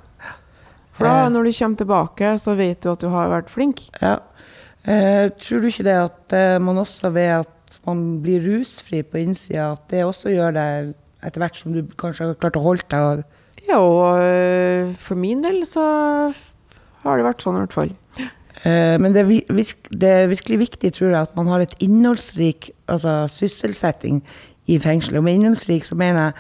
For 0.95 1.05
da, 1.09 1.25
Eh. 1.25 1.31
når 1.35 1.45
du 1.49 1.53
kommer 1.59 1.77
tilbake, 1.77 2.33
så 2.39 2.55
vet 2.57 2.81
du 2.85 2.91
at 2.93 3.01
du 3.03 3.09
har 3.11 3.29
vært 3.33 3.51
flink. 3.51 3.89
Ja. 4.01 4.19
Eh, 4.87 5.29
tror 5.41 5.61
du 5.61 5.67
ikke 5.71 5.85
det 5.87 5.95
at 5.97 6.33
eh, 6.37 6.59
man 6.63 6.77
også 6.79 7.11
ved 7.13 7.41
at 7.41 7.79
man 7.87 8.21
blir 8.23 8.41
rusfri 8.45 9.03
på 9.03 9.19
innsida, 9.19 9.73
at 9.73 9.89
det 9.91 10.05
også 10.05 10.31
gjør 10.31 10.53
deg 10.55 10.93
etter 11.25 11.41
hvert 11.41 11.57
som 11.57 11.73
du 11.73 11.83
kanskje 11.99 12.27
har 12.29 12.35
klart 12.39 12.57
å 12.61 12.63
holde 12.63 12.85
deg 12.93 13.25
Ja, 13.67 13.79
og 13.81 14.19
øh, 14.21 14.93
for 14.95 15.17
min 15.17 15.41
del 15.43 15.63
så 15.67 15.83
har 17.05 17.17
det 17.17 17.25
vært 17.25 17.43
sånn 17.43 17.57
i 17.57 17.63
hvert 17.65 17.73
fall. 17.73 17.93
Eh, 18.65 18.97
Men 19.01 19.13
det 19.13 19.23
er, 19.25 19.31
virk, 19.53 19.89
det 19.91 20.11
er 20.11 20.29
virkelig 20.31 20.59
viktig, 20.59 20.93
tror 20.93 21.11
jeg, 21.11 21.21
at 21.23 21.35
man 21.37 21.49
har 21.49 21.61
et 21.65 21.75
innholdsrik 21.81 22.71
altså, 22.89 23.25
sysselsetting 23.29 24.23
i 24.69 24.79
fengselet. 24.79 25.19
Og 25.19 25.25
med 25.25 25.35
innholdsrik 25.41 25.85
så 25.89 25.97
mener 25.97 26.29
jeg 26.29 26.35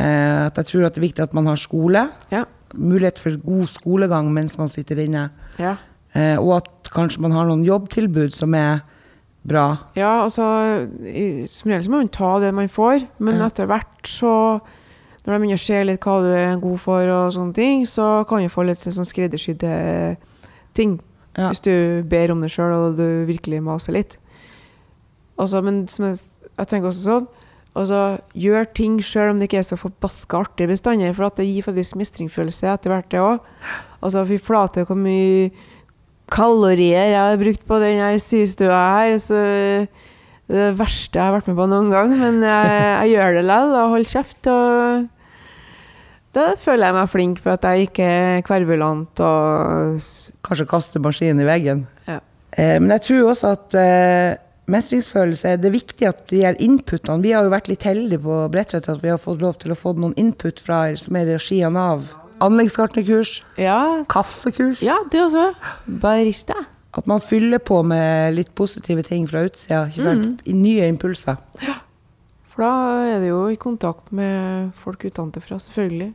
eh, 0.00 0.46
at 0.46 0.56
jeg 0.56 0.66
tror 0.72 0.86
at 0.88 0.94
det 0.96 1.02
er 1.02 1.06
viktig 1.08 1.22
at 1.22 1.34
man 1.36 1.46
har 1.52 1.56
skole. 1.60 2.08
Ja. 2.32 2.44
Mulighet 2.76 3.18
for 3.22 3.36
god 3.44 3.66
skolegang 3.70 4.32
mens 4.34 4.56
man 4.58 4.68
sitter 4.68 4.98
inne. 5.04 5.28
Ja. 5.58 5.76
Eh, 6.14 6.36
og 6.38 6.56
at 6.62 6.90
kanskje 6.94 7.20
man 7.24 7.32
har 7.34 7.46
noen 7.48 7.64
jobbtilbud 7.66 8.32
som 8.34 8.54
er 8.54 8.82
bra. 9.46 9.64
Ja, 9.98 10.22
altså 10.24 10.44
i, 11.04 11.44
Som 11.50 11.70
regel 11.70 11.84
så 11.84 11.90
må 11.92 11.98
man 12.00 12.08
ta 12.08 12.38
det 12.40 12.52
man 12.54 12.68
får, 12.68 13.06
men 13.18 13.36
Ja. 13.36 13.46
etter 13.46 13.66
hvert 13.66 14.06
så 14.08 14.60
Når 15.24 15.32
de 15.32 15.38
begynner 15.40 15.56
å 15.56 15.64
se 15.64 15.84
litt 15.84 16.00
hva 16.04 16.20
du 16.20 16.26
er 16.36 16.56
god 16.60 16.78
for, 16.80 17.00
og 17.08 17.32
sånne 17.32 17.54
ting, 17.56 17.84
så 17.88 18.26
kan 18.28 18.42
du 18.42 18.48
få 18.52 18.66
litt 18.68 18.80
sånn 18.84 19.06
skreddersydde 19.08 20.16
ting. 20.74 20.98
Ja. 21.34 21.48
Hvis 21.48 21.62
du 21.64 22.02
ber 22.04 22.30
om 22.30 22.42
det 22.42 22.50
sjøl 22.52 22.74
og 22.90 22.96
du 22.98 23.24
virkelig 23.24 23.62
maser 23.64 23.92
litt. 23.96 24.18
Altså, 25.38 25.62
men 25.64 25.88
som 25.88 26.04
jeg, 26.10 26.18
jeg 26.58 26.68
tenker 26.68 26.90
også 26.90 27.06
sånn 27.08 27.26
altså, 27.74 28.00
Gjør 28.38 28.70
ting 28.76 28.96
sjøl 29.04 29.32
om 29.32 29.38
det 29.38 29.50
ikke 29.50 29.60
er 29.62 29.68
så 29.68 29.78
forbaska 29.78 30.40
artig 30.46 30.70
bestandig, 30.70 31.12
for 31.16 31.28
at 31.28 31.38
det 31.40 31.48
gir 31.50 31.66
faktisk 31.66 31.98
mestringsfølelse 32.00 32.72
etter 32.72 32.94
hvert, 32.94 33.10
det 33.12 33.22
òg. 33.22 33.52
Altså, 34.00 34.24
fy 34.28 34.40
flate 34.40 34.86
hvor 34.88 34.98
mye 34.98 35.52
kalorier 36.32 37.12
jeg 37.12 37.20
har 37.20 37.40
brukt 37.40 37.64
på 37.68 37.78
den 37.82 38.00
her 38.00 38.18
systua 38.22 38.82
her. 38.98 39.16
Så 39.20 39.38
det 39.38 39.86
er 39.86 39.88
det 40.44 40.74
verste 40.76 41.16
jeg 41.16 41.24
har 41.24 41.32
vært 41.38 41.48
med 41.48 41.56
på 41.56 41.66
noen 41.70 41.90
gang. 41.92 42.14
Men 42.20 42.42
jeg, 42.44 42.78
jeg 42.84 43.14
gjør 43.14 43.38
det 43.38 43.44
likevel 43.48 43.76
og 43.80 43.94
holder 43.94 44.12
kjeft. 44.12 44.50
Og 44.52 45.10
da 46.34 46.46
føler 46.60 46.88
jeg 46.88 46.96
meg 46.98 47.12
flink 47.12 47.40
for 47.42 47.56
at 47.56 47.66
jeg 47.68 47.88
ikke 47.88 48.10
er 48.10 48.44
kvervulant 48.46 49.24
og 49.24 50.12
Kanskje 50.44 50.66
kaste 50.68 51.00
maskinen 51.00 51.40
i 51.40 51.46
veggen. 51.48 51.86
Ja. 52.04 52.18
Eh, 52.52 52.76
men 52.76 52.90
jeg 52.92 53.06
tror 53.06 53.30
også 53.30 53.54
at 53.54 53.76
eh, 53.80 54.34
mestringsfølelse 54.70 55.56
Det 55.60 55.68
er 55.68 55.74
viktig 55.74 56.06
at 56.08 56.22
de 56.30 56.40
her 56.44 56.56
inputene 56.62 57.22
Vi 57.22 57.32
har 57.36 57.44
jo 57.44 57.52
vært 57.52 57.68
litt 57.68 57.84
heldige 57.84 58.22
på 58.24 58.36
Bredtvet 58.52 58.88
at 58.88 59.02
vi 59.02 59.10
har 59.12 59.20
fått 59.20 59.42
lov 59.44 59.58
til 59.60 59.74
å 59.74 59.78
få 59.78 59.92
noen 59.98 60.14
input 60.20 60.60
fra 60.64 60.86
som 61.00 61.16
er 61.20 61.28
i 61.28 61.34
regi 61.36 61.58
av 61.66 61.74
Nav. 61.76 62.12
Anleggsgartnerkurs, 62.44 63.42
Ja, 63.60 64.04
kaffekurs. 64.10 64.80
ja 64.82 64.96
det 65.12 65.20
også. 65.22 65.54
Barista. 66.02 66.54
At 66.94 67.06
man 67.10 67.20
fyller 67.22 67.58
på 67.58 67.82
med 67.86 68.34
litt 68.36 68.54
positive 68.54 69.02
ting 69.06 69.26
fra 69.30 69.44
utsida. 69.46 69.86
Sant? 69.94 70.42
I 70.46 70.52
nye 70.52 70.88
impulser. 70.90 71.38
Ja. 71.62 71.78
For 72.50 72.62
da 72.62 72.72
er 73.16 73.22
det 73.22 73.30
jo 73.32 73.40
i 73.50 73.56
kontakt 73.58 74.12
med 74.14 74.72
folk 74.78 75.02
utenfra, 75.06 75.58
selvfølgelig. 75.58 76.12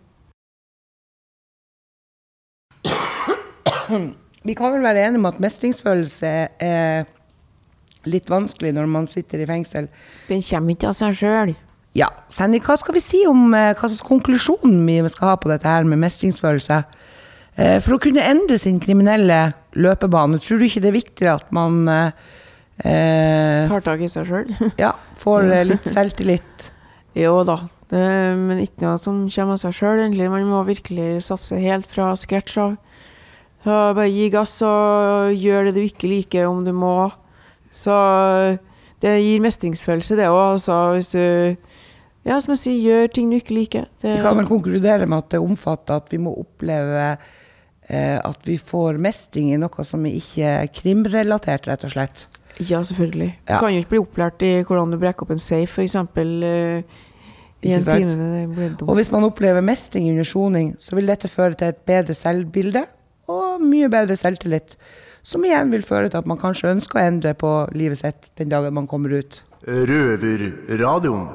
Vi 4.46 4.54
kan 4.56 4.72
vel 4.74 4.84
være 4.86 5.04
enige 5.08 5.20
om 5.20 5.26
at 5.28 5.40
mestringsfølelse 5.44 6.30
er 6.64 7.08
litt 8.08 8.30
vanskelig 8.32 8.72
når 8.76 8.88
man 8.92 9.10
sitter 9.10 9.42
i 9.44 9.48
fengsel. 9.50 9.90
Den 10.30 10.44
kommer 10.46 10.76
ikke 10.76 10.92
av 10.92 10.98
seg 11.00 11.18
sjøl. 11.20 11.56
Ja, 11.98 12.08
Sandy, 12.32 12.62
hva 12.64 12.78
skal 12.78 12.96
vi 12.96 13.02
si 13.04 13.24
om 13.28 13.50
eh, 13.58 13.74
hva 13.74 13.88
slags 13.90 14.06
konklusjon 14.06 14.78
vi 14.86 15.00
skal 15.10 15.32
ha 15.32 15.38
på 15.42 15.50
dette 15.52 15.68
her 15.68 15.88
med 15.90 16.00
mestringsfølelse? 16.04 16.84
Eh, 17.60 17.78
For 17.84 17.98
å 17.98 18.02
kunne 18.02 18.24
endre 18.24 18.60
sin 18.62 18.80
kriminelle 18.84 19.40
løpebane, 19.80 20.40
tror 20.44 20.62
du 20.62 20.68
ikke 20.68 20.84
det 20.84 20.92
er 20.92 21.00
viktigere 21.00 21.38
at 21.42 21.50
man 21.56 21.82
eh, 21.90 22.12
eh, 22.86 23.66
Tar 23.68 23.84
tak 23.86 24.06
i 24.06 24.12
seg 24.12 24.30
sjøl. 24.30 24.54
ja, 24.84 24.94
får 25.20 25.50
litt 25.68 25.90
selvtillit? 25.90 26.70
Jo 27.18 27.40
da, 27.44 27.58
det, 27.92 28.04
men 28.38 28.62
ikke 28.64 28.86
noe 28.86 29.00
som 29.02 29.24
kommer 29.26 29.58
av 29.58 29.64
seg 29.64 29.76
sjøl, 29.76 30.04
egentlig. 30.04 30.30
Man 30.32 30.46
må 30.48 30.62
virkelig 30.68 31.24
satse 31.26 31.58
helt 31.60 31.90
fra 31.90 32.14
scratch 32.20 32.60
av. 32.62 32.78
Så 33.66 33.80
bare 33.98 34.08
gi 34.08 34.30
gass 34.32 34.54
og 34.64 35.34
gjør 35.36 35.68
det 35.68 35.74
du 35.76 35.82
ikke 35.84 36.08
liker, 36.08 36.46
om 36.48 36.62
du 36.64 36.72
må. 36.72 37.10
Så 37.80 37.96
det 39.00 39.16
gir 39.24 39.44
mestringsfølelse, 39.44 40.18
det 40.20 40.28
òg. 40.28 40.56
Altså, 40.58 40.80
hvis 40.98 41.14
du 41.16 41.26
Ja, 42.28 42.36
som 42.44 42.52
jeg 42.52 42.60
sier, 42.60 42.80
gjør 42.84 43.14
ting 43.16 43.30
du 43.32 43.38
ikke 43.38 43.56
liker. 43.56 43.86
Det, 44.02 44.18
Vi 44.18 44.22
kan 44.22 44.36
vel 44.38 44.50
konkludere 44.50 45.08
med 45.08 45.24
at 45.24 45.30
det 45.32 45.40
omfatter 45.40 46.02
at 46.02 46.12
vi 46.12 46.20
må 46.22 46.34
oppleve 46.38 47.06
eh, 47.90 48.20
at 48.20 48.44
vi 48.46 48.58
får 48.60 49.00
mestring 49.02 49.54
i 49.54 49.58
noe 49.58 49.86
som 49.88 50.04
ikke 50.06 50.44
er 50.44 50.68
krimrelatert, 50.68 51.70
rett 51.72 51.86
og 51.88 51.94
slett. 51.96 52.26
Ja, 52.60 52.82
selvfølgelig. 52.84 53.30
Ja. 53.48 53.56
Du 53.56 53.64
kan 53.64 53.74
jo 53.74 53.80
ikke 53.80 53.94
bli 53.96 54.02
opplært 54.04 54.44
i 54.44 54.52
hvordan 54.68 54.92
du 54.92 55.00
brekker 55.00 55.26
opp 55.26 55.32
en 55.32 55.42
safe, 55.42 55.72
f.eks. 55.72 55.96
I 57.60 57.74
en 57.76 57.84
sant? 57.84 58.12
time. 58.12 58.70
Og 58.86 58.94
hvis 59.00 59.12
man 59.12 59.26
opplever 59.28 59.64
mestring 59.64 60.12
under 60.12 60.28
soning, 60.28 60.74
så 60.80 60.96
vil 61.00 61.10
dette 61.12 61.32
føre 61.32 61.56
til 61.60 61.72
et 61.72 61.82
bedre 61.88 62.16
selvbilde 62.16 62.84
og 63.32 63.64
mye 63.64 63.90
bedre 63.92 64.16
selvtillit. 64.20 64.76
Som 65.30 65.44
igjen 65.46 65.70
vil 65.70 65.84
føre 65.86 66.10
til 66.10 66.18
at 66.24 66.28
man 66.30 66.40
kanskje 66.42 66.72
ønsker 66.72 66.98
å 66.98 67.06
endre 67.06 67.36
på 67.38 67.50
livet 67.78 68.00
sitt 68.02 68.32
den 68.40 68.50
dagen 68.50 68.74
man 68.74 68.88
kommer 68.90 69.12
ut. 69.14 69.44
Røverradioen. 69.62 71.28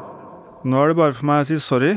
Nå 0.67 0.81
er 0.81 0.91
det 0.91 0.97
bare 0.99 1.15
for 1.15 1.29
meg 1.29 1.45
å 1.45 1.47
si 1.47 1.61
sorry, 1.63 1.93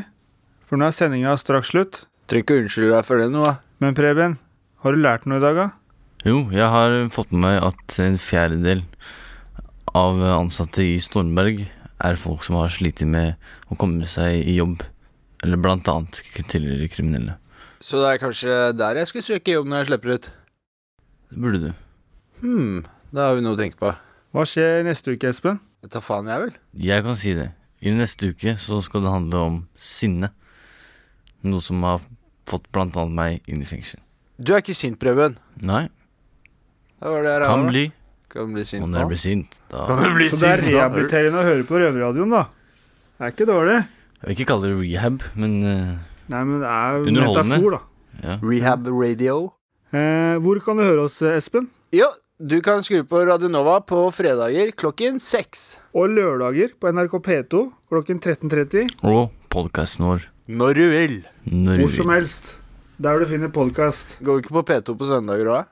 for 0.68 0.78
nå 0.78 0.86
er 0.86 0.94
sendinga 0.94 1.34
straks 1.42 1.72
slutt. 1.74 2.04
Trenger 2.30 2.46
ikke 2.46 2.58
unnskylde 2.62 2.92
deg 2.94 3.08
for 3.08 3.24
det 3.24 3.32
nå, 3.34 3.42
da. 3.48 3.56
Men 3.82 3.98
Preben, 3.98 4.36
har 4.84 4.94
du 4.94 5.02
lært 5.02 5.26
noe 5.26 5.40
i 5.40 5.46
dag, 5.46 5.58
da? 5.58 5.66
Jo, 6.28 6.44
jeg 6.54 6.68
har 6.76 6.98
fått 7.16 7.34
med 7.34 7.46
meg 7.48 7.58
at 7.66 7.98
en 8.04 8.20
fjerdedel 8.22 8.84
av 9.98 10.22
ansatte 10.36 10.86
i 10.86 11.00
Stormberg 11.02 11.64
er 11.66 12.22
folk 12.22 12.46
som 12.46 12.60
har 12.60 12.70
slitt 12.78 13.02
med 13.10 13.42
å 13.74 13.80
komme 13.80 14.06
seg 14.06 14.44
i 14.44 14.60
jobb. 14.60 14.86
Eller 15.42 15.58
blant 15.62 15.90
annet 15.90 16.22
tidligere 16.44 16.92
kriminelle. 16.94 17.40
Så 17.82 18.04
det 18.04 18.14
er 18.14 18.22
kanskje 18.22 18.62
der 18.78 19.02
jeg 19.02 19.14
skal 19.16 19.28
søke 19.32 19.58
jobb 19.58 19.70
når 19.72 19.82
jeg 19.82 19.92
slipper 19.94 20.18
ut. 20.18 20.32
Det 21.34 21.42
burde 21.42 21.66
du. 21.66 21.87
Hm, 22.42 22.84
da 23.14 23.30
har 23.30 23.38
vi 23.38 23.44
noe 23.46 23.56
å 23.56 23.60
tenke 23.60 23.80
på. 23.82 23.92
Hva 24.36 24.44
skjer 24.46 24.84
neste 24.86 25.14
uke, 25.16 25.32
Espen? 25.32 25.60
Jeg 25.86 25.94
tar 25.94 26.04
faen 26.06 26.28
jeg 26.30 26.44
vel. 26.44 26.54
Jeg 26.88 27.06
kan 27.06 27.18
si 27.18 27.34
det. 27.38 27.48
I 27.86 27.94
neste 27.94 28.32
uke 28.34 28.56
så 28.62 28.80
skal 28.86 29.06
det 29.06 29.14
handle 29.14 29.44
om 29.48 29.58
sinne. 29.78 30.32
Noe 31.48 31.62
som 31.64 31.82
har 31.86 32.02
fått 32.50 32.66
blant 32.74 32.96
annet 32.98 33.16
meg 33.18 33.50
inn 33.52 33.62
i 33.62 33.68
fengsel. 33.70 34.02
Du 34.38 34.54
er 34.54 34.62
ikke 34.62 34.76
sint, 34.78 35.00
Preben. 35.02 35.38
Nei, 35.66 35.88
Det 36.98 37.10
var 37.14 37.24
det 37.26 37.32
jeg 37.38 37.46
kan 37.46 37.66
bli. 37.70 37.84
Kan 38.28 38.54
bli 38.54 38.64
sint 38.68 38.84
når 38.84 39.00
jeg 39.00 39.08
blir 39.08 39.20
sint, 39.22 39.54
da 39.72 39.86
Kan 39.88 40.02
du 40.04 40.16
bli 40.18 40.26
Så 40.30 40.40
det 40.42 40.48
er 40.50 40.62
sint 40.62 40.74
rehabiliterende 40.74 41.40
å 41.40 41.46
høre 41.48 41.64
på 41.70 41.78
Røverradioen, 41.80 42.34
da. 42.34 42.42
Det 43.18 43.24
er 43.26 43.32
ikke 43.34 43.48
dårlig. 43.48 43.78
Jeg 44.18 44.26
vil 44.28 44.34
ikke 44.36 44.48
kalle 44.50 44.68
det 44.68 44.78
rehab, 44.82 45.24
men 45.38 45.54
eh, 45.64 45.94
Nei, 46.28 46.42
men 46.50 46.60
det 46.62 46.68
er 46.74 46.98
jo 46.98 47.06
Underholdende. 47.14 47.48
metafor, 47.54 47.78
da. 47.78 48.28
ja. 48.28 48.36
Rehab 48.44 48.90
radio. 48.92 49.38
Eh, 49.94 50.36
hvor 50.44 50.60
kan 50.66 50.82
du 50.82 50.84
høre 50.84 51.06
oss, 51.08 51.22
Espen? 51.22 51.70
Jo, 51.96 52.10
du 52.38 52.62
kan 52.62 52.84
skru 52.86 53.02
på 53.04 53.18
Radionova 53.26 53.80
på 53.82 53.98
fredager 54.14 54.70
klokken 54.78 55.16
seks. 55.18 55.80
Og 55.98 56.12
lørdager 56.14 56.76
på 56.78 56.92
NRK 56.94 57.16
P2 57.26 57.62
klokken 57.90 58.20
13.30. 58.22 58.92
Og 59.10 59.32
podkasten 59.50 60.06
vår. 60.06 60.28
Når 60.46 60.78
du 60.78 60.84
vil. 60.92 61.16
Når 61.50 61.82
Hvor 61.82 61.90
som 61.96 62.12
helst. 62.14 62.52
Der 63.02 63.18
du 63.18 63.26
finner 63.26 63.50
podkast. 63.50 64.20
Går 64.22 64.38
vi 64.38 64.44
ikke 64.46 64.54
på 64.60 64.64
P2 64.70 64.94
på 65.00 65.08
søndager 65.10 65.50
òg? 65.50 65.72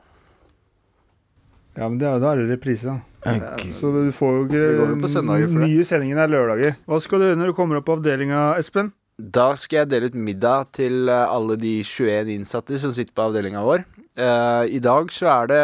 Ja, 1.75 1.85
men 1.85 1.99
det 2.01 2.07
er, 2.09 2.23
da 2.23 2.31
er 2.31 2.41
det 2.41 2.55
reprise, 2.55 2.95
da. 2.95 3.35
Okay. 3.35 3.69
Så 3.73 3.91
du 3.93 4.09
får 4.13 4.33
jo 4.33 4.47
Det 4.49 4.61
går 4.79 4.89
jo 4.89 4.97
på 5.03 5.11
ikke. 5.11 5.59
Nye 5.61 5.85
sendinger 5.85 6.21
er 6.23 6.31
lørdager. 6.33 6.79
Hva 6.89 6.99
skal 7.03 7.21
du 7.21 7.27
gjøre 7.27 7.39
når 7.41 7.51
du 7.51 7.57
kommer 7.57 7.77
opp 7.77 7.85
på 7.91 7.97
avdelinga, 7.99 8.55
Espen? 8.57 8.89
Da 9.21 9.51
skal 9.53 9.83
jeg 9.83 9.91
dele 9.93 10.09
ut 10.09 10.17
middag 10.17 10.71
til 10.73 11.13
eh, 11.13 11.27
alle 11.29 11.59
de 11.61 11.75
21 11.85 12.33
innsatte 12.39 12.81
som 12.81 12.89
sitter 12.93 13.13
på 13.13 13.27
avdelinga 13.29 13.61
vår. 13.65 13.85
Uh, 14.17 14.65
I 14.65 14.81
dag 14.81 15.13
så 15.13 15.29
er 15.29 15.51
det 15.51 15.61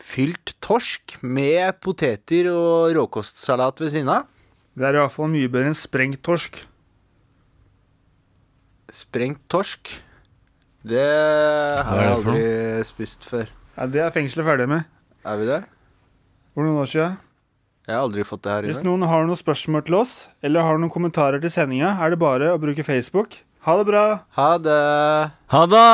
fylt 0.00 0.54
torsk 0.64 1.18
med 1.22 1.76
poteter 1.84 2.48
og 2.52 2.94
råkostsalat 2.96 3.80
ved 3.84 3.92
siden 3.94 4.10
av. 4.14 4.26
Det 4.76 4.86
er 4.88 4.96
i 4.96 5.02
hvert 5.02 5.12
fall 5.14 5.30
mye 5.32 5.50
bedre 5.52 5.70
enn 5.72 5.76
sprengt 5.78 6.22
torsk. 6.26 6.62
Sprengt 8.90 9.42
torsk. 9.52 9.92
Det 10.82 11.02
har 11.84 12.00
jeg 12.00 12.12
aldri 12.14 12.44
spist 12.88 13.26
før. 13.28 13.50
Ja, 13.76 13.86
det 13.86 14.00
er 14.06 14.14
fengselet 14.14 14.46
ferdig 14.48 14.66
med. 14.70 14.86
Er 15.28 15.36
vi 15.40 15.46
det? 15.50 15.60
For 16.54 16.64
noen 16.66 16.80
år 16.82 16.88
siden. 16.90 17.18
Jeg 17.86 17.96
har 17.96 18.04
aldri 18.06 18.24
fått 18.26 18.42
det 18.44 18.52
her 18.54 18.66
Hvis 18.68 18.78
inne. 18.80 18.86
noen 18.90 19.06
har 19.08 19.24
noen 19.26 19.38
spørsmål 19.38 19.82
til 19.86 19.96
oss, 19.98 20.12
eller 20.46 20.62
har 20.66 20.78
noen 20.78 20.92
kommentarer 20.92 21.40
til 21.42 21.50
sendinga, 21.52 21.96
er 22.00 22.12
det 22.14 22.20
bare 22.22 22.52
å 22.54 22.60
bruke 22.62 22.84
Facebook. 22.86 23.38
Ha 23.66 23.76
det 23.80 23.86
bra! 23.88 24.04
Ha 24.38 24.50
det. 24.62 24.78
Ha 25.52 25.62
det! 25.68 25.86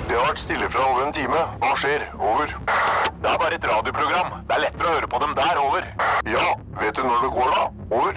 Det 0.00 0.16
har 0.16 0.26
vært 0.26 0.42
stille 0.42 0.68
fra 0.72 0.84
over 0.90 1.06
en 1.06 1.14
time. 1.16 1.44
Hva 1.62 1.72
skjer? 1.80 2.04
Over. 2.18 2.56
Det 3.30 3.34
er 3.34 3.38
bare 3.38 3.54
et 3.54 3.66
radioprogram. 3.76 4.32
Det 4.48 4.54
er 4.56 4.62
lettere 4.64 4.88
å 4.90 4.94
høre 4.96 5.08
på 5.10 5.18
dem 5.22 5.34
der. 5.38 5.58
Over. 5.62 5.84
Ja, 6.26 6.46
vet 6.80 6.96
du 6.96 7.04
når 7.04 7.20
det 7.22 7.28
går, 7.36 7.52
da? 7.54 7.68
Over. 7.94 8.16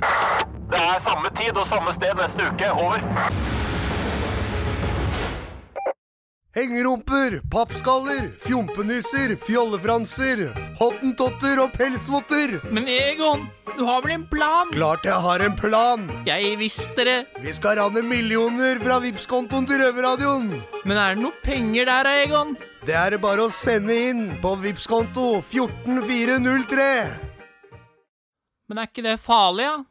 Det 0.71 0.80
er 0.82 1.04
samme 1.06 1.30
tid 1.38 1.60
og 1.62 1.67
samme 1.69 1.93
sted 1.93 2.17
neste 2.17 2.47
uke. 2.49 2.71
Over. 2.71 3.62
Hengerumper, 6.54 7.42
pappskaller, 7.50 8.28
fjompenisser, 8.38 9.32
fjollefranser, 9.42 10.44
hottentotter 10.78 11.58
og 11.63 11.72
pelsvotter. 11.74 12.60
Men 12.70 12.86
Egon, 12.94 13.48
du 13.74 13.82
har 13.88 14.04
vel 14.04 14.12
en 14.20 14.26
plan? 14.30 14.70
Klart 14.70 15.08
jeg 15.10 15.18
har 15.24 15.42
en 15.42 15.56
plan. 15.58 16.04
Jeg 16.30 16.52
visste 16.62 17.08
det. 17.08 17.16
Vi 17.42 17.56
skal 17.58 17.80
rane 17.80 18.04
millioner 18.06 18.78
fra 18.84 19.00
Vipps-kontoen 19.02 19.66
til 19.66 19.82
Røverradioen. 19.82 20.52
Men 20.86 21.02
er 21.02 21.16
det 21.16 21.24
noe 21.24 21.42
penger 21.42 21.89
der, 21.89 22.12
Egon? 22.22 22.54
Det 22.86 23.00
er 23.02 23.16
det 23.16 23.22
bare 23.24 23.48
å 23.48 23.50
sende 23.50 23.98
inn 24.12 24.28
på 24.44 24.54
Vipps-konto 24.62 25.39
14403. 25.42 26.88
Men 28.70 28.78
er 28.78 28.94
ikke 28.94 29.08
det 29.10 29.18
farlig, 29.26 29.66
da? 29.66 29.74
Ja? 29.74 29.84